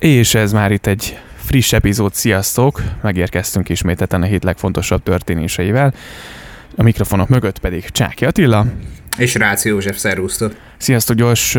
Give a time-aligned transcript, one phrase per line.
[0.00, 2.82] És ez már itt egy friss epizód, sziasztok!
[3.02, 5.94] Megérkeztünk ismételten a hét legfontosabb történéseivel.
[6.76, 8.66] A mikrofonok mögött pedig Csáki Attila.
[9.16, 10.54] És Ráci József, szervusztok!
[10.76, 11.58] Sziasztok, gyors,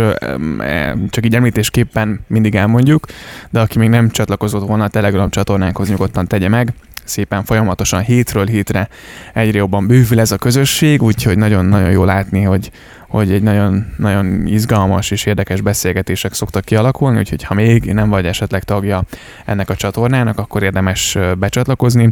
[1.10, 3.06] csak így említésképpen mindig elmondjuk,
[3.50, 6.74] de aki még nem csatlakozott volna a Telegram csatornánkhoz, nyugodtan tegye meg.
[7.04, 8.90] Szépen folyamatosan hétről hétre
[9.34, 12.72] egyre jobban bővül ez a közösség, úgyhogy nagyon-nagyon jó látni, hogy
[13.08, 18.26] hogy egy nagyon, nagyon izgalmas és érdekes beszélgetések szoktak kialakulni, úgyhogy ha még nem vagy
[18.26, 19.04] esetleg tagja
[19.46, 22.10] ennek a csatornának, akkor érdemes becsatlakozni.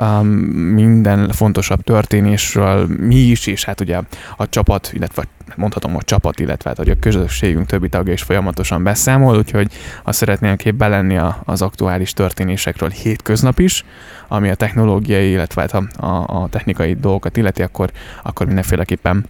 [0.00, 4.00] Um, minden fontosabb történésről mi is, és hát ugye
[4.36, 5.24] a csapat, illetve
[5.56, 10.12] mondhatom, a csapat, illetve hát, hogy a közösségünk többi tagja is folyamatosan beszámol, úgyhogy ha
[10.12, 13.84] szeretnél képbe lenni az aktuális történésekről hétköznap is,
[14.28, 17.90] ami a technológiai, illetve hát a, a, a technikai dolgokat illeti, akkor,
[18.22, 19.26] akkor mindenféleképpen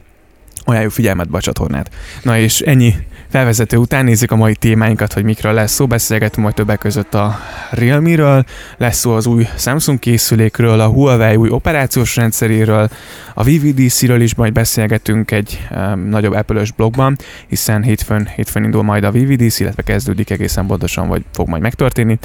[0.67, 1.91] ajánljuk figyelmetbe a csatornát.
[2.23, 2.95] Na és ennyi
[3.29, 5.87] felvezető után nézzük a mai témáinkat, hogy mikről lesz szó.
[5.87, 7.39] Beszélgetünk majd többek között a
[7.71, 8.45] Realme-ről,
[8.77, 12.89] lesz szó az új Samsung készülékről, a Huawei új operációs rendszeréről,
[13.35, 17.17] a VVDC-ről is majd beszélgetünk egy um, nagyobb apple blogban,
[17.49, 22.19] hiszen hétfőn, hétfőn indul majd a VVDC, illetve kezdődik egészen pontosan, vagy fog majd megtörténni.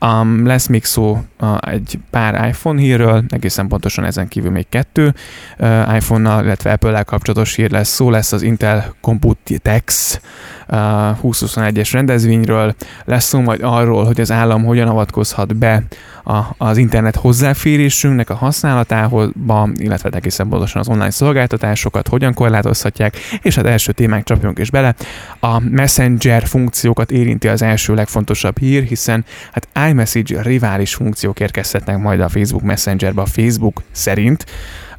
[0.00, 5.14] Um, lesz még szó uh, egy pár iPhone hírről, egészen pontosan ezen kívül még kettő
[5.58, 10.20] uh, iPhone-nal, illetve Apple-lel kapcsolatos hír lesz szó, lesz az Intel Computex
[10.68, 15.82] 2021-es rendezvényről, lesz szó majd arról, hogy az állam hogyan avatkozhat be
[16.24, 19.30] a, az internet hozzáférésünknek a használatához,
[19.74, 24.94] illetve egészen pontosan az online szolgáltatásokat hogyan korlátozhatják, és hát első témánk csapjunk is bele.
[25.40, 32.20] A Messenger funkciókat érinti az első legfontosabb hír, hiszen hát iMessage rivális funkciók érkezhetnek majd
[32.20, 34.44] a Facebook Messengerbe a Facebook szerint,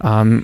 [0.04, 0.44] Um,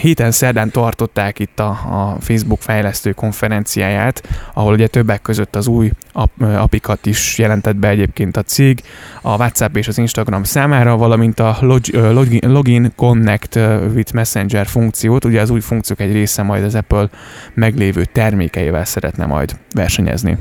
[0.00, 5.90] héten szerdán tartották itt a, a Facebook fejlesztő konferenciáját, ahol ugye többek között az új
[6.12, 8.82] ap, apikat is jelentett be egyébként a cég,
[9.22, 13.54] a WhatsApp és az Instagram számára, valamint a log, login, login Connect
[13.94, 17.08] with Messenger funkciót, ugye az új funkciók egy része majd az Apple
[17.54, 20.36] meglévő termékeivel szeretne majd versenyezni.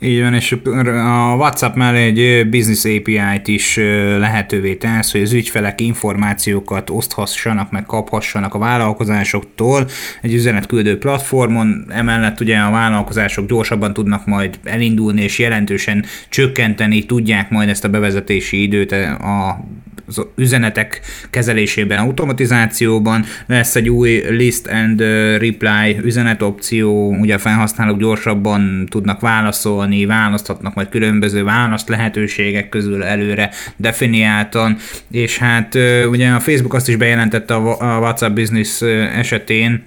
[0.00, 3.76] Így van, és a WhatsApp mellé egy Business API-t is
[4.18, 9.88] lehetővé tesz, hogy az ügyfelek információkat oszthassanak, meg kaphassanak a vállalkozásoktól.
[10.22, 17.50] Egy üzenetküldő platformon, emellett ugye a vállalkozások gyorsabban tudnak majd elindulni, és jelentősen csökkenteni tudják
[17.50, 19.64] majd ezt a bevezetési időt a
[20.06, 21.00] az üzenetek
[21.30, 25.00] kezelésében, automatizációban, lesz egy új list and
[25.38, 33.50] reply üzenetopció, ugye a felhasználók gyorsabban tudnak válaszolni, választhatnak majd különböző választ lehetőségek közül előre
[33.76, 34.76] definiáltan,
[35.10, 35.74] és hát
[36.10, 38.80] ugye a Facebook azt is bejelentette a WhatsApp Business
[39.16, 39.82] esetén,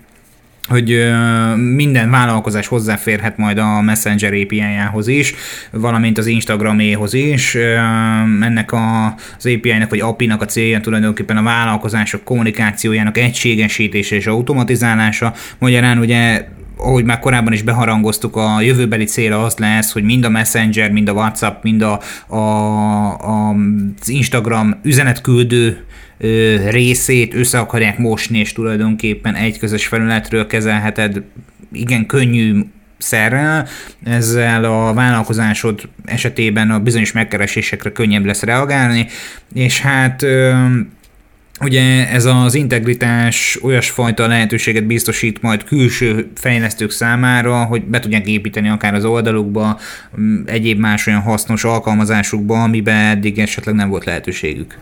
[0.69, 1.11] hogy
[1.55, 5.33] minden vállalkozás hozzáférhet majd a Messenger API-jához is,
[5.71, 7.55] valamint az Instagraméhoz is.
[8.41, 15.33] Ennek az API-nek vagy API-nak a célja tulajdonképpen a vállalkozások kommunikációjának egységesítése és automatizálása.
[15.57, 16.47] Magyarán ugye
[16.81, 21.09] ahogy már korábban is beharangoztuk, a jövőbeli célra az lesz, hogy mind a Messenger, mind
[21.09, 23.55] a WhatsApp, mind a, a, a,
[24.01, 25.83] az Instagram üzenetküldő
[26.69, 31.23] részét össze akarják mosni, és tulajdonképpen egy közös felületről kezelheted.
[31.71, 32.59] Igen könnyű
[32.97, 33.67] szerrel,
[34.03, 39.07] ezzel a vállalkozásod esetében a bizonyos megkeresésekre könnyebb lesz reagálni,
[39.53, 40.25] és hát
[41.61, 48.69] Ugye ez az integritás olyasfajta lehetőséget biztosít majd külső fejlesztők számára, hogy be tudják építeni
[48.69, 49.79] akár az oldalukba,
[50.45, 54.77] egyéb más olyan hasznos alkalmazásukba, amiben eddig esetleg nem volt lehetőségük.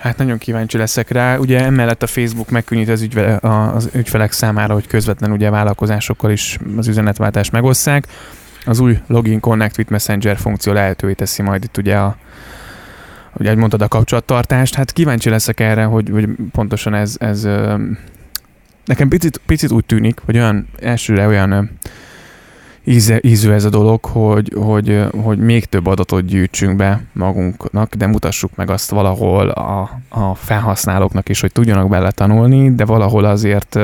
[0.00, 1.36] Hát nagyon kíváncsi leszek rá.
[1.36, 3.36] Ugye emellett a Facebook megkönnyít az, ügyve,
[3.72, 8.06] az ügyfelek számára, hogy közvetlen ugye vállalkozásokkal is az üzenetváltást megosszák.
[8.64, 12.16] Az új Login Connect with Messenger funkció lehetővé teszi majd itt ugye a
[13.38, 17.48] ugye, mondtad a kapcsolattartást, hát kíváncsi leszek erre, hogy, hogy pontosan ez, ez
[18.84, 21.70] nekem picit, picit úgy tűnik, hogy olyan elsőre olyan
[22.84, 28.06] íze, ízű ez a dolog, hogy, hogy, hogy még több adatot gyűjtsünk be magunknak, de
[28.06, 33.78] mutassuk meg azt valahol a, a felhasználóknak is, hogy tudjanak bele tanulni, de valahol azért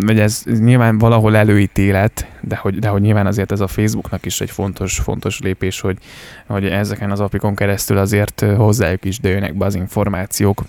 [0.00, 4.40] vagy ez nyilván valahol előítélet, de hogy, de hogy nyilván azért ez a Facebooknak is
[4.40, 5.98] egy fontos, fontos lépés, hogy,
[6.46, 10.62] hogy ezeken az apikon keresztül azért hozzájuk is dőlnek be az információk.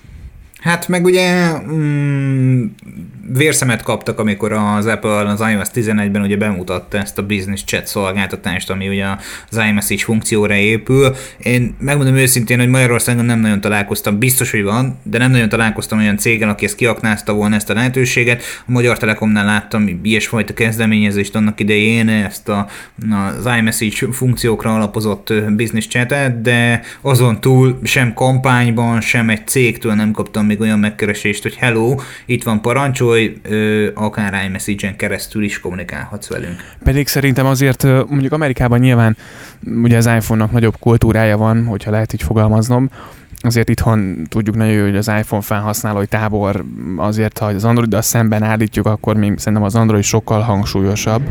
[0.61, 2.65] Hát meg ugye mm,
[3.33, 8.69] vérszemet kaptak, amikor az Apple az iOS 11-ben ugye bemutatta ezt a business chat szolgáltatást,
[8.69, 9.05] ami ugye
[9.49, 11.15] az iMessage funkcióra épül.
[11.43, 15.99] Én megmondom őszintén, hogy Magyarországon nem nagyon találkoztam, biztos, hogy van, de nem nagyon találkoztam
[15.99, 18.43] olyan cégen, aki ezt kiaknázta volna ezt a lehetőséget.
[18.67, 22.67] A Magyar Telekomnál láttam ilyesfajta kezdeményezést annak idején, ezt a,
[23.37, 30.11] az iMessage funkciókra alapozott business chatet, de azon túl sem kampányban, sem egy cégtől nem
[30.11, 31.95] kaptam még olyan megkeresést, hogy hello,
[32.25, 33.41] itt van parancsolj,
[33.93, 36.55] akár iMessage-en keresztül is kommunikálhatsz velünk.
[36.83, 39.17] Pedig szerintem azért mondjuk Amerikában nyilván
[39.83, 42.89] ugye az iPhone-nak nagyobb kultúrája van, hogyha lehet így fogalmaznom,
[43.41, 46.65] azért itthon tudjuk nagyon jó, hogy az iPhone felhasználói tábor
[46.97, 51.21] azért, ha az Android-dal szemben állítjuk, akkor még szerintem az Android sokkal hangsúlyosabb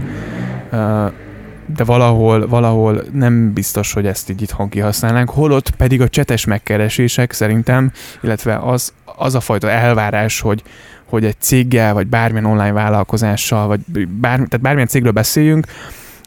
[1.76, 7.32] de valahol, valahol nem biztos, hogy ezt így itthon kihasználnánk, holott pedig a csetes megkeresések
[7.32, 10.62] szerintem, illetve az, az a fajta elvárás, hogy,
[11.04, 15.66] hogy egy céggel, vagy bármilyen online vállalkozással, vagy bár, tehát bármilyen cégről beszéljünk,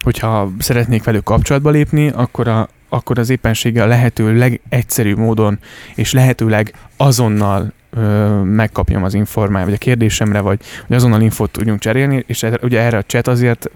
[0.03, 5.59] hogyha szeretnék velük kapcsolatba lépni, akkor, a, akkor az éppenséggel lehető legegyszerűbb módon,
[5.95, 11.79] és lehetőleg azonnal ö, megkapjam az információt, vagy a kérdésemre, vagy, vagy azonnal infót tudjunk
[11.79, 13.69] cserélni, és erre, ugye erre a chat azért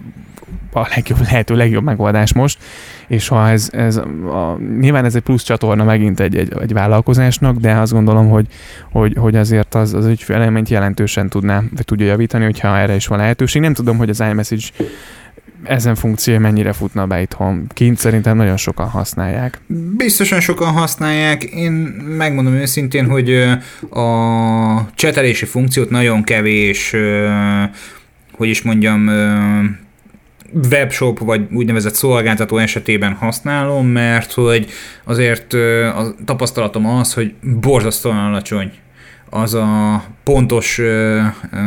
[0.73, 2.59] a legjobb, lehető legjobb megoldás most,
[3.07, 7.57] és ha ez, ez a, nyilván ez egy plusz csatorna megint egy, egy, egy vállalkozásnak,
[7.57, 8.47] de azt gondolom, hogy,
[8.91, 13.17] hogy, hogy azért az, az ügyfélelményt jelentősen tudná, vagy tudja javítani, hogyha erre is van
[13.17, 13.61] lehetőség.
[13.61, 14.65] Nem tudom, hogy az iMessage
[15.63, 17.67] ezen funkció mennyire futna be itthon.
[17.73, 19.59] Kint szerintem nagyon sokan használják.
[19.97, 21.43] Biztosan sokan használják.
[21.43, 21.71] Én
[22.17, 23.33] megmondom őszintén, hogy
[23.89, 26.95] a csetelési funkciót nagyon kevés,
[28.31, 29.09] hogy is mondjam,
[30.71, 34.67] webshop vagy úgynevezett szolgáltató esetében használom, mert hogy
[35.03, 35.53] azért
[35.93, 38.71] a tapasztalatom az, hogy borzasztóan alacsony
[39.29, 41.19] az a pontos ö,
[41.51, 41.57] ö,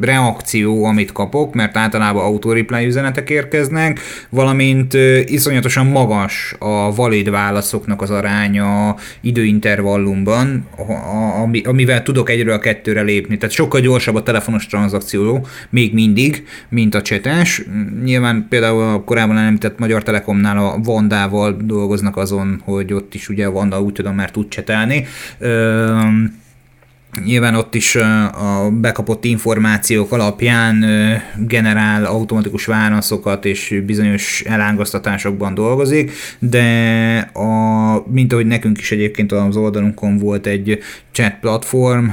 [0.00, 8.02] reakció, amit kapok, mert általában autoreply üzenetek érkeznek, valamint ö, iszonyatosan magas a valid válaszoknak
[8.02, 13.36] az aránya időintervallumban, a, a, amivel tudok egyről a kettőre lépni.
[13.36, 17.62] Tehát sokkal gyorsabb a telefonos tranzakció, még mindig, mint a csetes.
[18.04, 23.48] Nyilván például a korábban említett Magyar Telekomnál a Vandával dolgoznak azon, hogy ott is ugye
[23.48, 25.06] Vanda úgy tudom már tud csetelni.
[25.38, 25.98] Ö,
[27.24, 30.84] Nyilván ott is a bekapott információk alapján
[31.46, 39.56] generál automatikus válaszokat és bizonyos elángasztatásokban dolgozik, de a, mint ahogy nekünk is egyébként az
[39.56, 40.78] oldalunkon volt egy
[41.12, 42.06] chat platform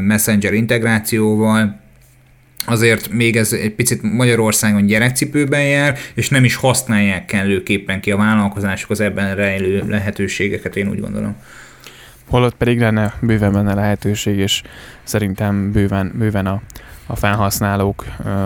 [0.00, 1.80] Messenger integrációval,
[2.64, 8.16] azért még ez egy picit Magyarországon gyerekcipőben jár, és nem is használják kellőképpen ki a
[8.16, 11.36] vállalkozások az ebben rejlő lehetőségeket, én úgy gondolom
[12.28, 14.62] holott pedig lenne bőven benne lehetőség, és
[15.02, 16.60] szerintem bőven, bőven a,
[17.06, 18.04] a felhasználók,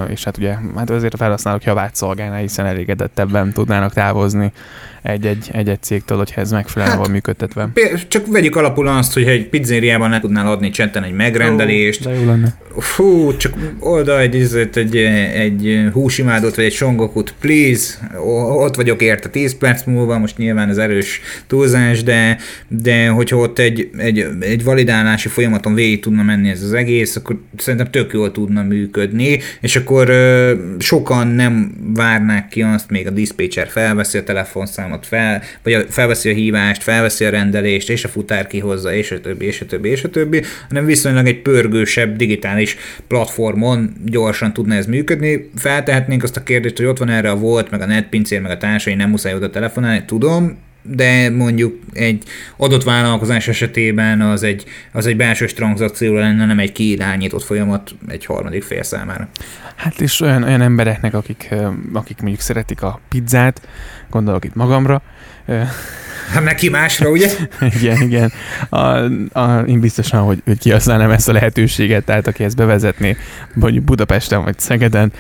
[0.09, 4.53] és hát ugye hát azért a felhasználók javát szolgálná, hiszen elégedettebben tudnának távozni
[5.02, 7.70] egy-egy, egy-egy cégtől, hogyha ez megfelelően hát, van működtetve.
[8.08, 12.06] Csak vegyük alapul azt, hogy egy pizzériában le tudnál adni csetten egy megrendelést.
[12.06, 12.55] Ó, de jó lenne.
[12.79, 14.97] Fú, csak oldal egy, egy, egy,
[15.35, 17.94] egy húsimádot, vagy egy songokut, please,
[18.56, 22.38] ott vagyok érte 10 perc múlva, most nyilván ez erős túlzás, de,
[22.69, 27.41] de hogyha ott egy, egy, egy validálási folyamaton végig tudna menni ez az egész, akkor
[27.56, 30.12] szerintem tök jól tudna működni, és akkor
[30.79, 36.33] sokan nem várnák ki azt, még a dispatcher felveszi a telefonszámot, fel, vagy felveszi a
[36.33, 40.05] hívást, felveszi a rendelést, és a futár kihozza, és a többi, és a többi, és
[40.05, 42.77] a többi, hanem viszonylag egy pörgősebb digitális
[43.07, 45.51] platformon gyorsan tudna ez működni.
[45.57, 48.57] Feltehetnénk azt a kérdést, hogy ott van erre a volt, meg a netpincér, meg a
[48.57, 52.23] társai, nem muszáj oda telefonálni, tudom, de mondjuk egy
[52.56, 58.25] adott vállalkozás esetében az egy, az egy belső tranzakció lenne, nem egy kiirányított folyamat egy
[58.25, 59.29] harmadik fél számára.
[59.77, 61.55] Hát és olyan, olyan embereknek, akik,
[61.93, 63.69] akik mondjuk szeretik a pizzát,
[64.10, 65.03] gondolok itt magamra,
[66.43, 67.31] neki másra, ugye?
[67.81, 68.33] igen, igen.
[68.69, 68.79] A,
[69.41, 73.17] a, én biztosan, hogy, hogy kihasználnám ezt a lehetőséget, tehát aki ezt bevezetné,
[73.55, 75.13] mondjuk Budapesten vagy Szegeden,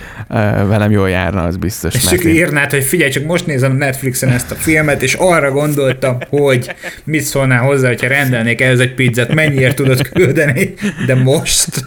[0.68, 1.94] velem jól járna, az biztos.
[1.94, 2.34] És csak én...
[2.34, 7.22] írnád, hogy figyelj, csak most nézem Netflixen ezt a filmet, és arra gondoltam, hogy mit
[7.22, 10.74] szólnál hozzá, hogyha rendelnék ehhez egy pizzát, mennyiért tudod küldeni,
[11.06, 11.82] de most...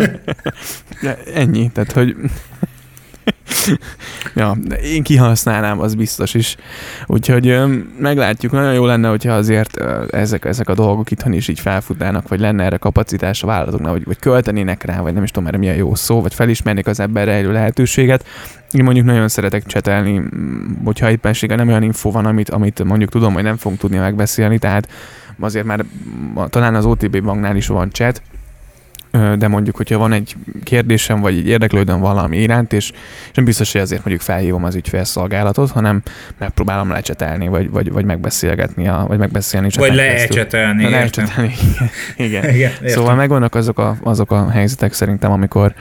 [1.02, 2.16] De ennyi, tehát hogy
[4.36, 6.56] ja, én kihasználnám, az biztos is.
[7.06, 7.62] Úgyhogy
[7.98, 9.77] meglátjuk, nagyon jó lenne, hogyha azért
[10.12, 14.06] ezek, ezek a dolgok itthon is így felfutnának, vagy lenne erre kapacitás a vállalatoknak, vagy,
[14.06, 17.25] vagy költenének rá, vagy nem is tudom erre milyen jó szó, vagy felismernék az ebben
[17.25, 18.25] rejlő lehetőséget.
[18.72, 20.22] Én mondjuk nagyon szeretek csetelni,
[20.84, 24.58] hogyha éppenséggel nem olyan info van, amit, amit mondjuk tudom, hogy nem fogunk tudni megbeszélni,
[24.58, 24.88] tehát
[25.39, 25.86] azért már
[26.50, 28.22] talán az OTB banknál is van chat,
[29.38, 32.91] de mondjuk, hogyha van egy kérdésem, vagy egy érdeklődöm valami iránt, és,
[33.34, 36.01] nem biztos, hogy azért mondjuk felhívom az ügyfélszolgálatot, hanem
[36.38, 39.67] megpróbálom lecsetelni, vagy, vagy, vagy megbeszélgetni, a, vagy megbeszélni.
[39.75, 40.89] Vagy lecsetelni.
[40.89, 41.53] Lecsetelni,
[42.17, 42.43] igen.
[42.43, 42.53] igen.
[42.53, 45.74] igen szóval megvannak azok a, azok a helyzetek szerintem, amikor,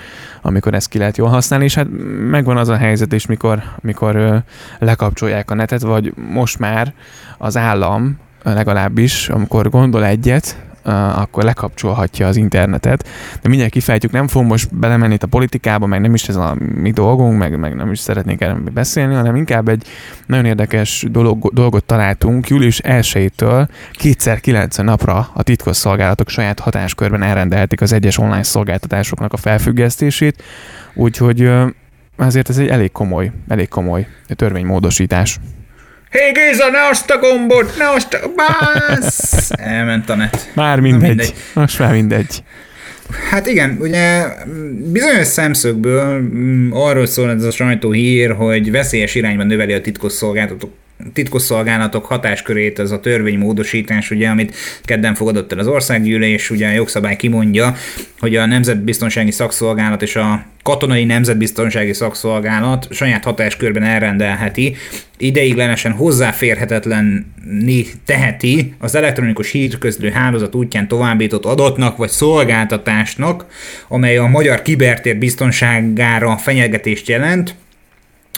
[0.42, 1.86] amikor ezt ki lehet jól használni, és hát
[2.30, 4.42] megvan az a helyzet is, mikor, mikor
[4.78, 6.92] lekapcsolják a netet, vagy most már
[7.38, 13.08] az állam legalábbis, amikor gondol egyet, akkor lekapcsolhatja az internetet.
[13.42, 16.56] De mindjárt kifejtjük, nem fogom most belemenni itt a politikába, meg nem is ez a
[16.74, 19.86] mi dolgunk, meg, meg nem is szeretnék erről beszélni, hanem inkább egy
[20.26, 22.48] nagyon érdekes dolog, dolgot találtunk.
[22.48, 29.32] Július 1-től kétszer 90 napra a titkos szolgálatok saját hatáskörben elrendelhetik az egyes online szolgáltatásoknak
[29.32, 30.42] a felfüggesztését,
[30.94, 31.50] úgyhogy
[32.16, 35.38] azért ez egy elég komoly, elég komoly törvénymódosítás.
[36.12, 38.32] Hé hey, Géza, ne azt a gombot, ne azt a...
[38.36, 39.50] Bász!
[39.50, 40.50] Elment a net.
[40.54, 41.08] Már mindegy.
[41.08, 41.34] mindegy.
[41.54, 42.42] Most már mindegy.
[43.30, 44.24] Hát igen, ugye
[44.92, 50.70] bizonyos szemszögből mm, arról szól ez a sajtóhír, hogy veszélyes irányban növeli a titkosszolgálatok
[51.12, 57.16] titkosszolgálatok hatáskörét az a törvénymódosítás, ugye, amit kedden fogadott el az országgyűlés, ugye a jogszabály
[57.16, 57.74] kimondja,
[58.18, 64.76] hogy a Nemzetbiztonsági Szakszolgálat és a Katonai Nemzetbiztonsági Szakszolgálat saját hatáskörben elrendelheti,
[65.18, 73.46] ideiglenesen hozzáférhetetlenné teheti az elektronikus hírközlő hálózat útján továbbított adatnak vagy szolgáltatásnak,
[73.88, 77.54] amely a magyar kibertér biztonságára fenyegetést jelent,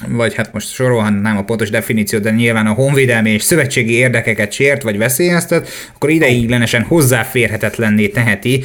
[0.08, 4.82] vagy hát most sorolhatnám a pontos definíciót, de nyilván a honvédelmi és szövetségi érdekeket sért
[4.82, 8.64] vagy veszélyeztet, akkor ideiglenesen hozzáférhetetlenné teheti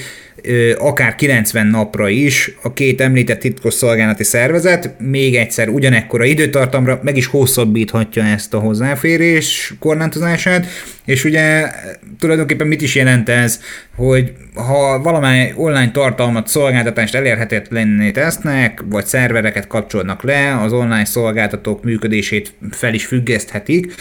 [0.78, 7.26] akár 90 napra is a két említett titkosszolgálati szervezet még egyszer ugyanekkora időtartamra meg is
[7.26, 10.66] hosszabbíthatja ezt a hozzáférés korlátozását,
[11.06, 11.72] és ugye
[12.20, 13.62] tulajdonképpen mit is jelent ez,
[13.96, 21.84] hogy ha valamely online tartalmat, szolgáltatást elérhetetlenné tesznek, vagy szervereket kapcsolnak le, az online szolgáltatók
[21.84, 23.94] működését fel is függeszthetik,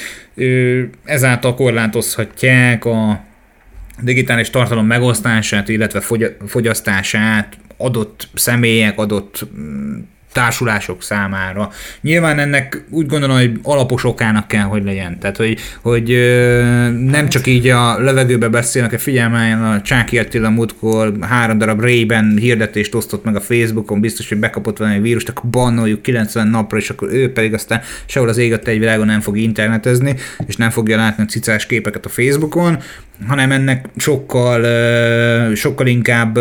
[1.05, 3.27] ezáltal korlátozhatják a
[4.03, 6.03] digitális tartalom megosztását, illetve
[6.47, 9.99] fogyasztását adott személyek, adott mm,
[10.39, 11.71] társulások számára.
[12.01, 15.19] Nyilván ennek úgy gondolom, hogy alapos okának kell, hogy legyen.
[15.19, 16.09] Tehát, hogy, hogy
[17.05, 22.37] nem csak így a levegőbe beszélnek, hogy figyelj a Csáki Attila múltkor három darab Ray-ben
[22.37, 26.91] hirdetést osztott meg a Facebookon, biztos, hogy bekapott valami vírust, akkor bannoljuk 90 napra, és
[26.91, 30.15] akkor ő pedig aztán sehol az ég egy világon nem fog internetezni,
[30.47, 32.79] és nem fogja látni a cicás képeket a Facebookon,
[33.27, 34.65] hanem ennek sokkal,
[35.55, 36.39] sokkal inkább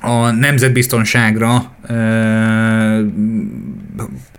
[0.00, 3.02] a nemzetbiztonságra ö,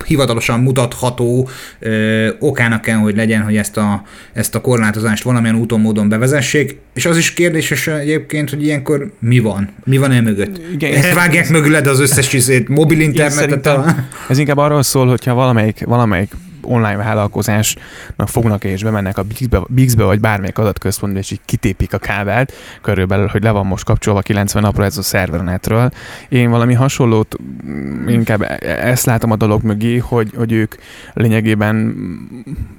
[0.05, 1.49] hivatalosan mutatható
[1.79, 4.03] ö, okának kell, hogy legyen, hogy ezt a,
[4.33, 6.79] ezt a korlátozást valamilyen úton, módon bevezessék.
[6.93, 9.69] És az is kérdéses egyébként, hogy ilyenkor mi van?
[9.83, 10.61] Mi van e mögött?
[10.73, 13.65] Igen, ezt vágják mögüled az összes izét, mobil internetet?
[13.65, 13.95] A...
[14.29, 20.03] Ez inkább arról szól, hogyha valamelyik, valamelyik online vállalkozásnak fognak és bemennek a Bixbe, Bixbe
[20.03, 24.61] vagy bármelyik adatközpontba, és így kitépik a kábelt, körülbelül, hogy le van most kapcsolva 90
[24.61, 25.91] napra ez a szervernetről.
[26.29, 30.75] Én valami hasonlót, mm, inkább e- ezt látom a dolog mögé, hogy, hogy ők
[31.13, 31.95] lényegében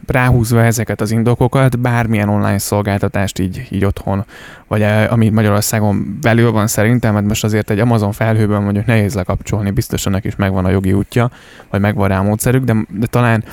[0.06, 4.24] ráhúzva ezeket az indokokat, bármilyen online szolgáltatást így, így otthon,
[4.68, 9.14] vagy e, ami Magyarországon belül van szerintem, mert most azért egy Amazon felhőben mondjuk nehéz
[9.14, 11.30] lekapcsolni, biztosan is megvan a jogi útja,
[11.70, 13.44] vagy megvan rá a módszerük, de, de talán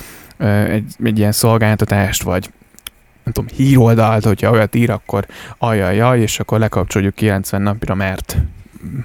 [0.46, 2.50] egy, egy ilyen szolgáltatást, vagy
[3.24, 5.26] nem tudom, híroldalt, hogyha olyat ír, akkor
[5.58, 8.36] ajajaj, és akkor lekapcsoljuk 90 napra, mert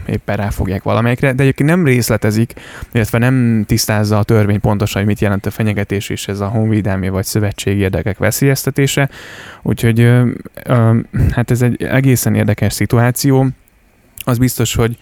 [0.06, 2.54] éppen ráfogják valamelyikre, de egyébként nem részletezik,
[2.92, 7.10] illetve nem tisztázza a törvény pontosan, hogy mit jelent a fenyegetés és ez a honvédelmi
[7.10, 9.10] vagy szövetségi érdekek veszélyeztetése.
[9.62, 10.30] Úgyhogy ö,
[10.64, 10.98] ö,
[11.32, 13.48] hát ez egy egészen érdekes szituáció.
[14.24, 14.98] Az biztos, hogy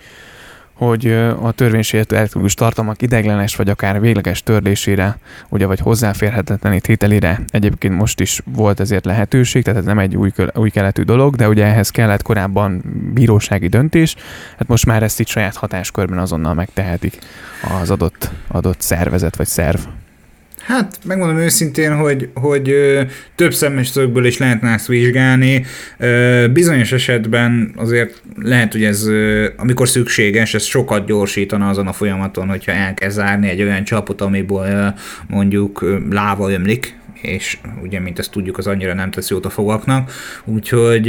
[0.74, 1.08] hogy
[1.42, 5.18] a törvénysértő elektronikus tartalmak ideiglenes vagy akár végleges törlésére,
[5.50, 10.32] ugye vagy hozzáférhetetlené tételére egyébként most is volt ezért lehetőség, tehát ez nem egy új,
[10.54, 14.16] új keletű dolog, de ugye ehhez kellett korábban bírósági döntés,
[14.58, 17.18] hát most már ezt itt saját hatáskörben azonnal megtehetik
[17.82, 19.80] az adott, adott szervezet vagy szerv.
[20.66, 22.76] Hát, megmondom őszintén, hogy, hogy
[23.36, 25.66] több szemeszögből is lehetne ezt vizsgálni.
[26.52, 29.10] Bizonyos esetben azért lehet, hogy ez,
[29.58, 34.94] amikor szükséges, ez sokat gyorsítana azon a folyamaton, hogyha elkezd zárni egy olyan csapot, amiből
[35.28, 40.12] mondjuk láva ömlik, és ugye, mint ezt tudjuk, az annyira nem tesz jót a fogaknak,
[40.46, 41.08] úgyhogy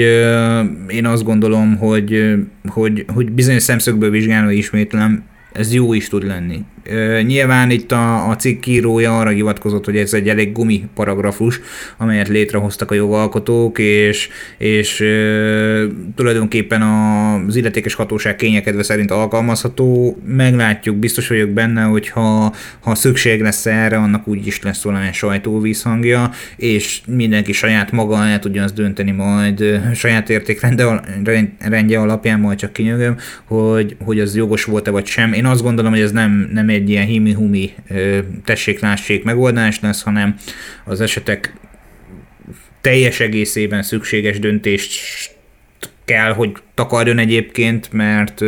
[0.88, 2.34] én azt gondolom, hogy,
[2.68, 6.64] hogy, hogy bizonyos szemszögből vizsgálva ismétlem, ez jó is tud lenni.
[7.22, 8.64] Nyilván itt a, a cikk
[9.06, 11.60] arra hivatkozott, hogy ez egy elég gumi paragrafus,
[11.96, 15.04] amelyet létrehoztak a jogalkotók, és, és e,
[16.14, 20.18] tulajdonképpen az illetékes hatóság kényekedve szerint alkalmazható.
[20.26, 25.12] Meglátjuk, biztos vagyok benne, hogy ha, ha szükség lesz erre, annak úgy is lesz valamilyen
[25.12, 32.72] sajtóvízhangja, és mindenki saját maga el tudja azt dönteni majd saját értékrendje alapján, majd csak
[32.72, 35.32] kinyögöm, hogy, hogy az jogos volt-e vagy sem.
[35.32, 37.74] Én azt gondolom, hogy ez nem, nem egy ilyen himi-humi
[38.44, 40.36] tessék-lássék megoldás lesz, hanem
[40.84, 41.54] az esetek
[42.80, 44.92] teljes egészében szükséges döntést
[46.04, 48.40] kell, hogy takarjon egyébként, mert,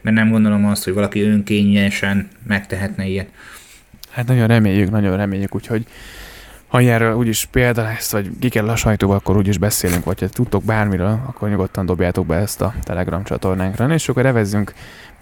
[0.00, 3.28] mert nem gondolom azt, hogy valaki önkényesen megtehetne ilyet.
[4.10, 5.86] Hát nagyon reméljük, nagyon reméljük, úgyhogy
[6.66, 10.28] ha ilyenről úgyis példa lesz, vagy ki kell a sajtóba, akkor úgyis beszélünk, vagy ha
[10.28, 13.94] tudtok bármiről, akkor nyugodtan dobjátok be ezt a Telegram csatornánkra.
[13.94, 14.72] És akkor revezzünk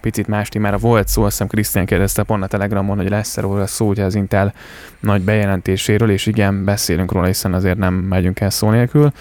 [0.03, 0.77] picit más témára.
[0.77, 4.15] Volt szó, azt hiszem Krisztián kérdezte pont a Telegramon, hogy lesz-e róla szó, hogy az
[4.15, 4.53] Intel
[4.99, 9.11] nagy bejelentéséről, és igen, beszélünk róla, hiszen azért nem megyünk el szó nélkül.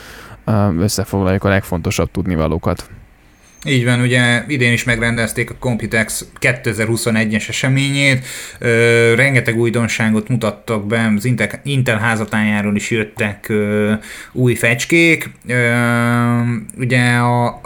[0.79, 2.91] Összefoglaljuk a legfontosabb tudnivalókat.
[3.65, 8.27] Így van, ugye idén is megrendezték a Computex 2021-es eseményét,
[8.59, 13.93] ö, rengeteg újdonságot mutattak be, az Intel, Intel házatájáról is jöttek ö,
[14.33, 15.73] új fecskék, ö,
[16.79, 17.61] ugye a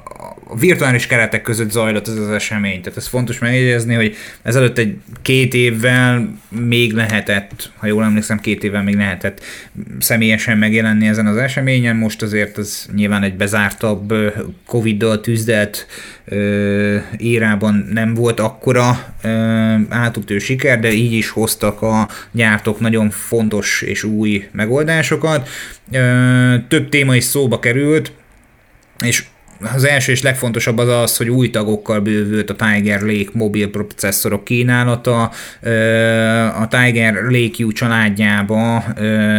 [0.54, 2.80] virtuális keretek között zajlott ez az esemény.
[2.80, 8.64] Tehát ez fontos megjegyezni, hogy ezelőtt egy két évvel még lehetett, ha jól emlékszem, két
[8.64, 9.44] évvel még lehetett
[9.98, 11.96] személyesen megjelenni ezen az eseményen.
[11.96, 14.14] Most azért ez nyilván egy bezártabb,
[14.66, 15.86] Covid-dal tűzdelt
[17.16, 19.14] érában nem volt akkora
[19.88, 25.48] átutő siker, de így is hoztak a gyártók nagyon fontos és új megoldásokat.
[26.68, 28.12] Több téma is szóba került,
[29.04, 29.24] és
[29.74, 34.44] az első és legfontosabb az az, hogy új tagokkal bővült a Tiger Lake mobil processzorok
[34.44, 35.22] kínálata.
[36.60, 38.84] A Tiger Lake U családjába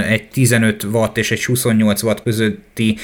[0.09, 2.97] egy 15 watt és egy 28 watt közötti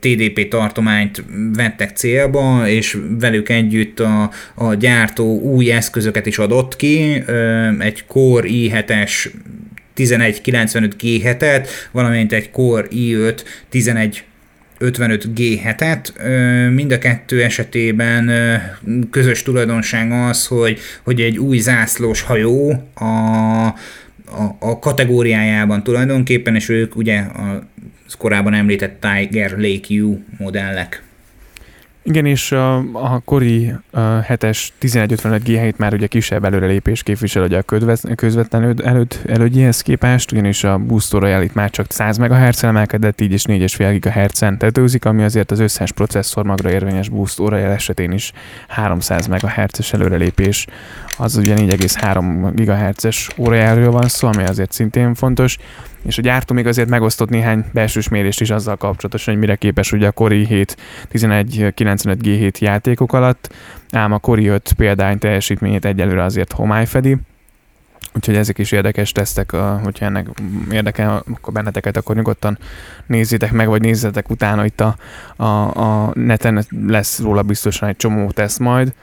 [0.00, 1.24] TDP tartományt
[1.54, 7.22] vettek célba, és velük együtt a, a gyártó új eszközöket is adott ki,
[7.78, 9.30] egy Core i7-es
[9.94, 14.24] 1195 G7-et, valamint egy Core i5 11
[14.80, 16.12] 55G7-et.
[16.74, 18.30] Mind a kettő esetében
[19.10, 26.68] közös tulajdonság az, hogy, hogy egy új zászlós hajó a, a, a kategóriájában tulajdonképpen, és
[26.68, 27.62] ők ugye a
[28.18, 31.02] korábban említett Tiger Lake U modellek.
[32.02, 37.58] Igen, és a, a Kori a 7-es 1155 g már ugye kisebb előrelépés képvisel ugye
[37.58, 43.20] a közvetlen előtt, elődjéhez képest, ugyanis a Boost Royale itt már csak 100 MHz emelkedett,
[43.20, 48.32] így is 4,5 GHz-en tetőzik, ami azért az összes processzormagra érvényes Boost Royale esetén is
[48.68, 50.66] 300 MHz-es előrelépés,
[51.16, 55.56] az ugye 4,3 GHz-es órajáról van szó, ami azért szintén fontos
[56.02, 59.92] és a gyártó még azért megosztott néhány belsős mérést is azzal kapcsolatosan, hogy mire képes
[59.92, 60.76] ugye a Kori 7
[61.10, 63.52] 1195 G7 játékok alatt,
[63.90, 67.16] ám a Kori 5 példány teljesítményét egyelőre azért homály fedi,
[68.14, 69.50] Úgyhogy ezek is érdekes tesztek,
[69.82, 70.28] hogyha ennek
[70.70, 72.58] érdekel akkor benneteket, akkor nyugodtan
[73.06, 74.96] nézzétek meg, vagy nézzetek utána itt a,
[75.36, 75.44] a,
[75.76, 78.94] a neten, lesz róla biztosan egy csomó teszt majd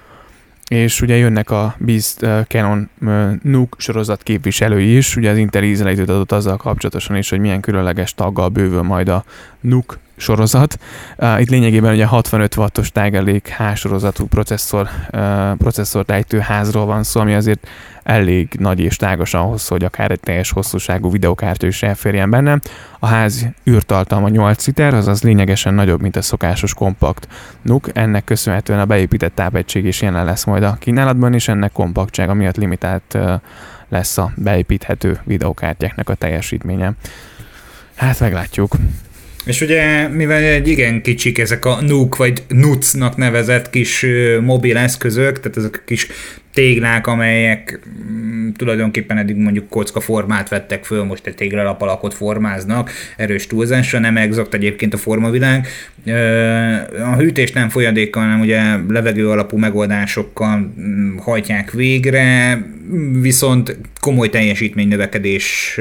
[0.67, 5.63] és ugye jönnek a Beast uh, Canon uh, Nuke sorozat képviselői is, ugye az Intel
[5.63, 9.23] ízelejtőt adott azzal kapcsolatosan is, hogy milyen különleges taggal bővül majd a
[9.59, 10.79] Nuke sorozat.
[11.17, 16.85] Uh, itt lényegében ugye 65 wattos Tiger Lake H sorozatú processzor, uh, processzort ejtő házról
[16.85, 17.67] van szó, ami azért
[18.03, 22.59] elég nagy és tágos ahhoz, hogy akár egy teljes hosszúságú videokártya is elférjen benne.
[22.99, 27.27] A ház űrtartalma 8 liter, azaz lényegesen nagyobb, mint a szokásos kompakt
[27.61, 27.87] NUC.
[27.93, 32.57] Ennek köszönhetően a beépített tápegység is jelen lesz majd a kínálatban, és ennek kompaktsága miatt
[32.57, 33.31] limitált uh,
[33.89, 36.91] lesz a beépíthető videokártyáknak a teljesítménye.
[37.95, 38.75] Hát meglátjuk.
[39.47, 44.05] És ugye, mivel egy igen kicsik ezek a NUC vagy NUC-nak nevezett kis
[44.41, 46.07] mobil eszközök, tehát ezek a kis
[46.57, 47.79] téglák, amelyek
[48.11, 53.99] mm, tulajdonképpen eddig mondjuk kocka formát vettek föl, most egy téglalap alakot formáznak, erős túlzásra,
[53.99, 55.67] nem exakt egyébként a formavilág.
[57.13, 62.57] A hűtés nem folyadékkal, hanem ugye levegő alapú megoldásokkal mm, hajtják végre,
[63.21, 65.79] viszont komoly teljesítménynövekedés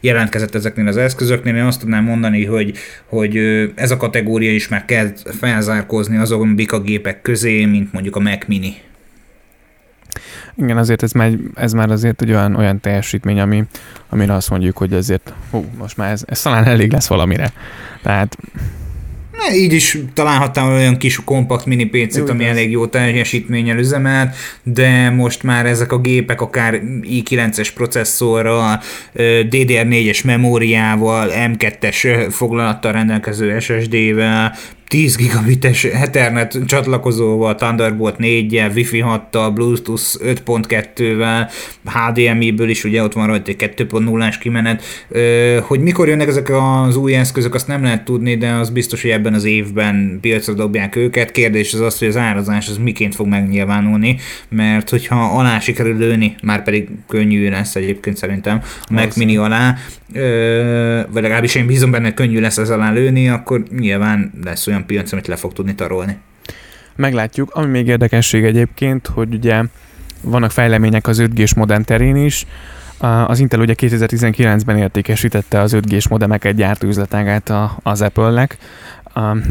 [0.00, 1.56] jelentkezett ezeknél az eszközöknél.
[1.56, 2.72] Én azt tudnám mondani, hogy,
[3.06, 3.36] hogy
[3.74, 8.46] ez a kategória is már kezd felzárkózni azon bika gépek közé, mint mondjuk a Mac
[8.46, 8.74] Mini.
[10.56, 13.64] Igen, azért ez már, ez már azért egy olyan, olyan teljesítmény, ami,
[14.08, 17.52] amire azt mondjuk, hogy ezért, hú, most már ez, ez talán elég lesz valamire.
[18.02, 18.36] Tehát
[19.54, 25.42] Így is találhattam olyan kis kompakt mini PC-t, ami elég jó teljesítménnyel üzemelt, de most
[25.42, 28.80] már ezek a gépek akár i9-es processzorral,
[29.16, 34.54] DDR4-es memóriával, M2-es foglalattal rendelkező SSD-vel,
[34.92, 41.50] 10 gigabites Ethernet csatlakozóval, Thunderbolt 4-jel, Wi-Fi 6-tal, Bluetooth 5.2-vel,
[41.84, 44.82] HDMI-ből is ugye ott van rajta egy 2.0-ás kimenet.
[45.62, 49.10] Hogy mikor jönnek ezek az új eszközök, azt nem lehet tudni, de az biztos, hogy
[49.10, 51.30] ebben az évben piacra dobják őket.
[51.30, 56.34] Kérdés az az, hogy az árazás az miként fog megnyilvánulni, mert hogyha alá sikerül lőni,
[56.42, 59.76] már pedig könnyű lesz egyébként szerintem a Mac Mini alá,
[61.10, 65.12] vagy legalábbis én bízom benne, könnyű lesz ez alá lőni, akkor nyilván lesz olyan piac,
[65.12, 66.16] amit le fog tudni tarolni.
[66.96, 67.50] Meglátjuk.
[67.54, 69.62] Ami még érdekesség egyébként, hogy ugye
[70.20, 72.46] vannak fejlemények az 5G-s modem terén is.
[73.26, 78.58] Az Intel ugye 2019-ben értékesítette az 5G-s modemeket gyártó üzletágát az Apple-nek,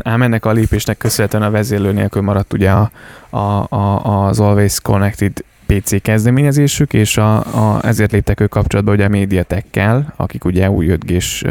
[0.04, 2.91] ám ennek a lépésnek köszönhetően a vezérlő nélkül maradt ugye a,
[3.30, 9.06] a, a, az Always Connected PC kezdeményezésük, és a, a, ezért léptek ők kapcsolatba ugye
[9.06, 11.44] a Mediatekkel, akik ugye új 5G-s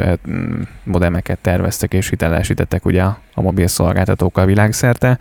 [0.84, 5.18] modemeket terveztek és hitelesítettek ugye a, mobil szolgáltatókkal világszerte,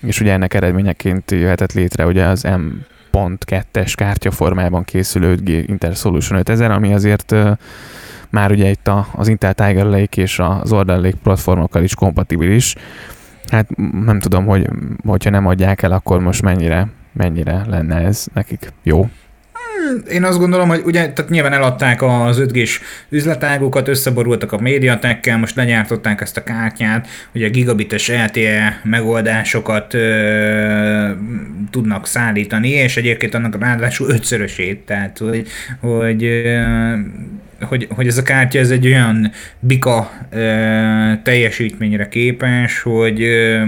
[0.00, 6.70] és ugye ennek eredményeként jöhetett létre ugye az M.2-es kártya formában készülő 5G Intersolution 5000,
[6.70, 7.34] ami azért
[8.30, 12.74] már ugye itt az Intel Tiger Lake és az Order Lake platformokkal is kompatibilis.
[13.50, 14.68] Hát nem tudom, hogy
[15.06, 19.08] hogyha nem adják el, akkor most mennyire mennyire lenne ez nekik jó?
[20.10, 22.58] Én azt gondolom, hogy ugye, tehát nyilván eladták az 5 g
[23.08, 31.10] üzletágokat, összeborultak a médiatekkel, most legyártották ezt a kártyát, ugye gigabites LTE megoldásokat ö,
[31.70, 35.46] tudnak szállítani, és egyébként annak ráadásul ötszörösét, tehát hogy,
[35.80, 36.62] hogy ö,
[37.60, 43.62] hogy, hogy ez a kártya ez egy olyan bika ö, teljesítményre képes, hogy ö,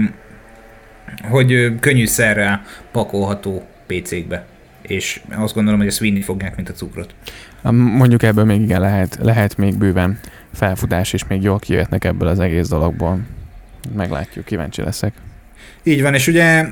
[1.29, 4.45] hogy könnyűszerrel pakolható PC-kbe
[4.81, 7.15] és azt gondolom, hogy ezt vinni fogják, mint a cukrot.
[7.71, 10.19] Mondjuk ebből még igen lehet, lehet még bőven
[10.53, 13.19] felfutás, és még jól kijöhetnek ebből az egész dologból.
[13.95, 15.13] Meglátjuk, kíváncsi leszek.
[15.83, 16.65] Így van, és ugye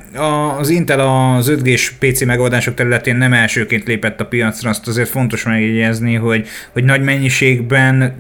[0.57, 5.43] az Intel az 5G-s PC megoldások területén nem elsőként lépett a piacra, azt azért fontos
[5.43, 8.15] megjegyezni, hogy, hogy nagy mennyiségben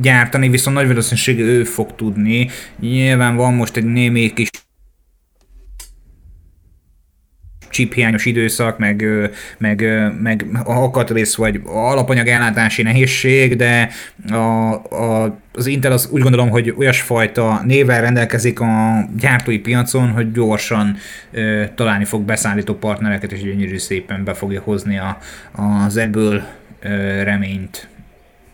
[0.00, 2.48] gyártani, viszont nagy valószínűség ő fog tudni.
[2.80, 4.48] Nyilván van most egy némi kis
[7.74, 9.04] chiphiányos időszak, meg,
[9.58, 9.84] meg,
[10.22, 13.88] meg akatrész vagy alapanyag ellátási nehézség, de
[14.30, 20.32] a, a, az Intel az úgy gondolom, hogy olyasfajta névvel rendelkezik a gyártói piacon, hogy
[20.32, 20.96] gyorsan
[21.30, 25.18] ö, találni fog beszállító partnereket, és gyönyörű szépen be fogja hozni a,
[25.84, 26.42] az ebből
[26.80, 27.88] ö, reményt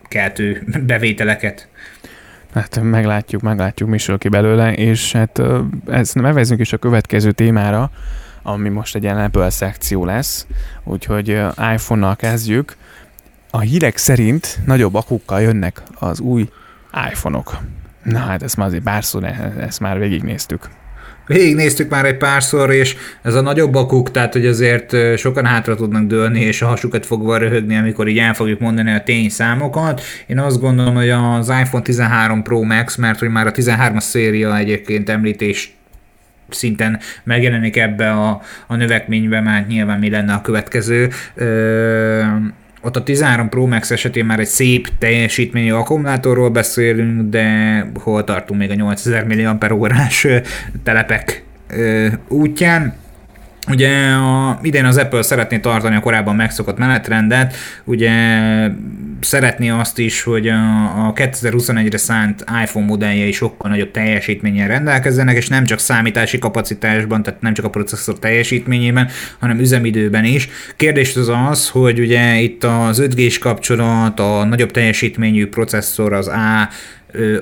[0.07, 1.67] keltő bevételeket.
[2.53, 5.41] Hát meglátjuk, meglátjuk, mi ki belőle, és hát
[5.87, 7.91] ezt nevezünk is a következő témára,
[8.43, 10.45] ami most egy ilyen Apple szekció lesz,
[10.83, 11.27] úgyhogy
[11.73, 12.75] iPhone-nal kezdjük.
[13.49, 16.49] A hírek szerint nagyobb akukkal jönnek az új
[17.09, 17.57] iPhone-ok.
[18.03, 19.23] Na hát ezt már azért párszor,
[19.59, 20.69] ezt már végignéztük.
[21.25, 26.03] Végignéztük már egy párszor, és ez a nagyobb akuk, tehát hogy azért sokan hátra tudnak
[26.03, 30.01] dőlni, és a hasukat fogva röhögni, amikor így el fogjuk mondani a tényszámokat.
[30.27, 34.57] Én azt gondolom, hogy az iPhone 13 Pro Max, mert hogy már a 13-as széria
[34.57, 35.71] egyébként említést
[36.53, 41.09] szinten megjelenik ebbe a, a növekménybe, már nyilván mi lenne a következő.
[41.33, 42.23] Ö,
[42.81, 48.59] ott a 13 Pro Max esetén már egy szép teljesítményű akkumulátorról beszélünk, de hol tartunk
[48.59, 50.41] még a 8000 mAh
[50.83, 51.43] telepek
[52.27, 52.93] útján.
[53.69, 58.11] Ugye a, idén az Apple szeretné tartani a korábban megszokott menetrendet, ugye
[59.21, 65.47] szeretné azt is, hogy a, a 2021-re szánt iPhone modellje sokkal nagyobb teljesítménnyel rendelkezzenek, és
[65.47, 70.49] nem csak számítási kapacitásban, tehát nem csak a processzor teljesítményében, hanem üzemidőben is.
[70.75, 76.69] Kérdés az az, hogy ugye itt az 5G-s kapcsolat, a nagyobb teljesítményű processzor, az A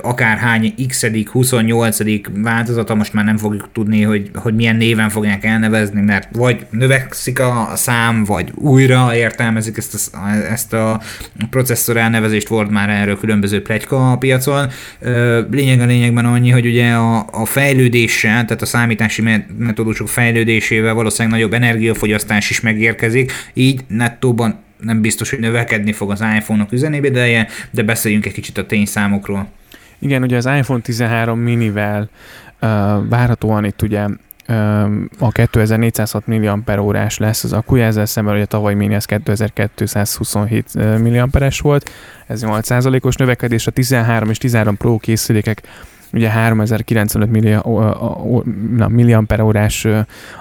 [0.02, 1.98] akárhány x 28
[2.34, 7.40] változata, most már nem fogjuk tudni, hogy, hogy milyen néven fogják elnevezni, mert vagy növekszik
[7.40, 11.02] a szám, vagy újra értelmezik ezt a, ezt a
[11.50, 14.70] processzor elnevezést, volt már erről különböző plegyka a piacon.
[15.52, 19.24] Lényeg a lényegben annyi, hogy ugye a, a fejlődéssel, tehát a számítási
[19.58, 26.24] metódusok fejlődésével valószínűleg nagyobb energiafogyasztás is megérkezik, így nettóban nem biztos, hogy növekedni fog az
[26.38, 29.48] iPhone-ok üzenébideje, de beszéljünk egy kicsit a tényszámokról.
[30.00, 32.10] Igen, ugye az iPhone 13 minivel
[32.62, 32.70] uh,
[33.10, 34.08] várhatóan itt ugye
[35.20, 41.92] a 2406 mAh lesz az akkuja, ezzel szemben a tavaly mini az 2227 mAh volt,
[42.28, 45.62] ez 8%-os növekedés, a 13 és 13 Pro készülékek
[46.14, 47.30] ugye 3095
[48.90, 49.88] milliamper órás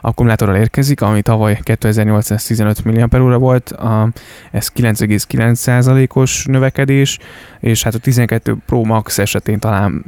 [0.01, 4.09] akkumulátorral érkezik, ami tavaly 2815 milliamper óra volt, a,
[4.51, 7.19] ez 9,9%-os növekedés,
[7.61, 10.05] és hát a 12 Pro Max esetén talán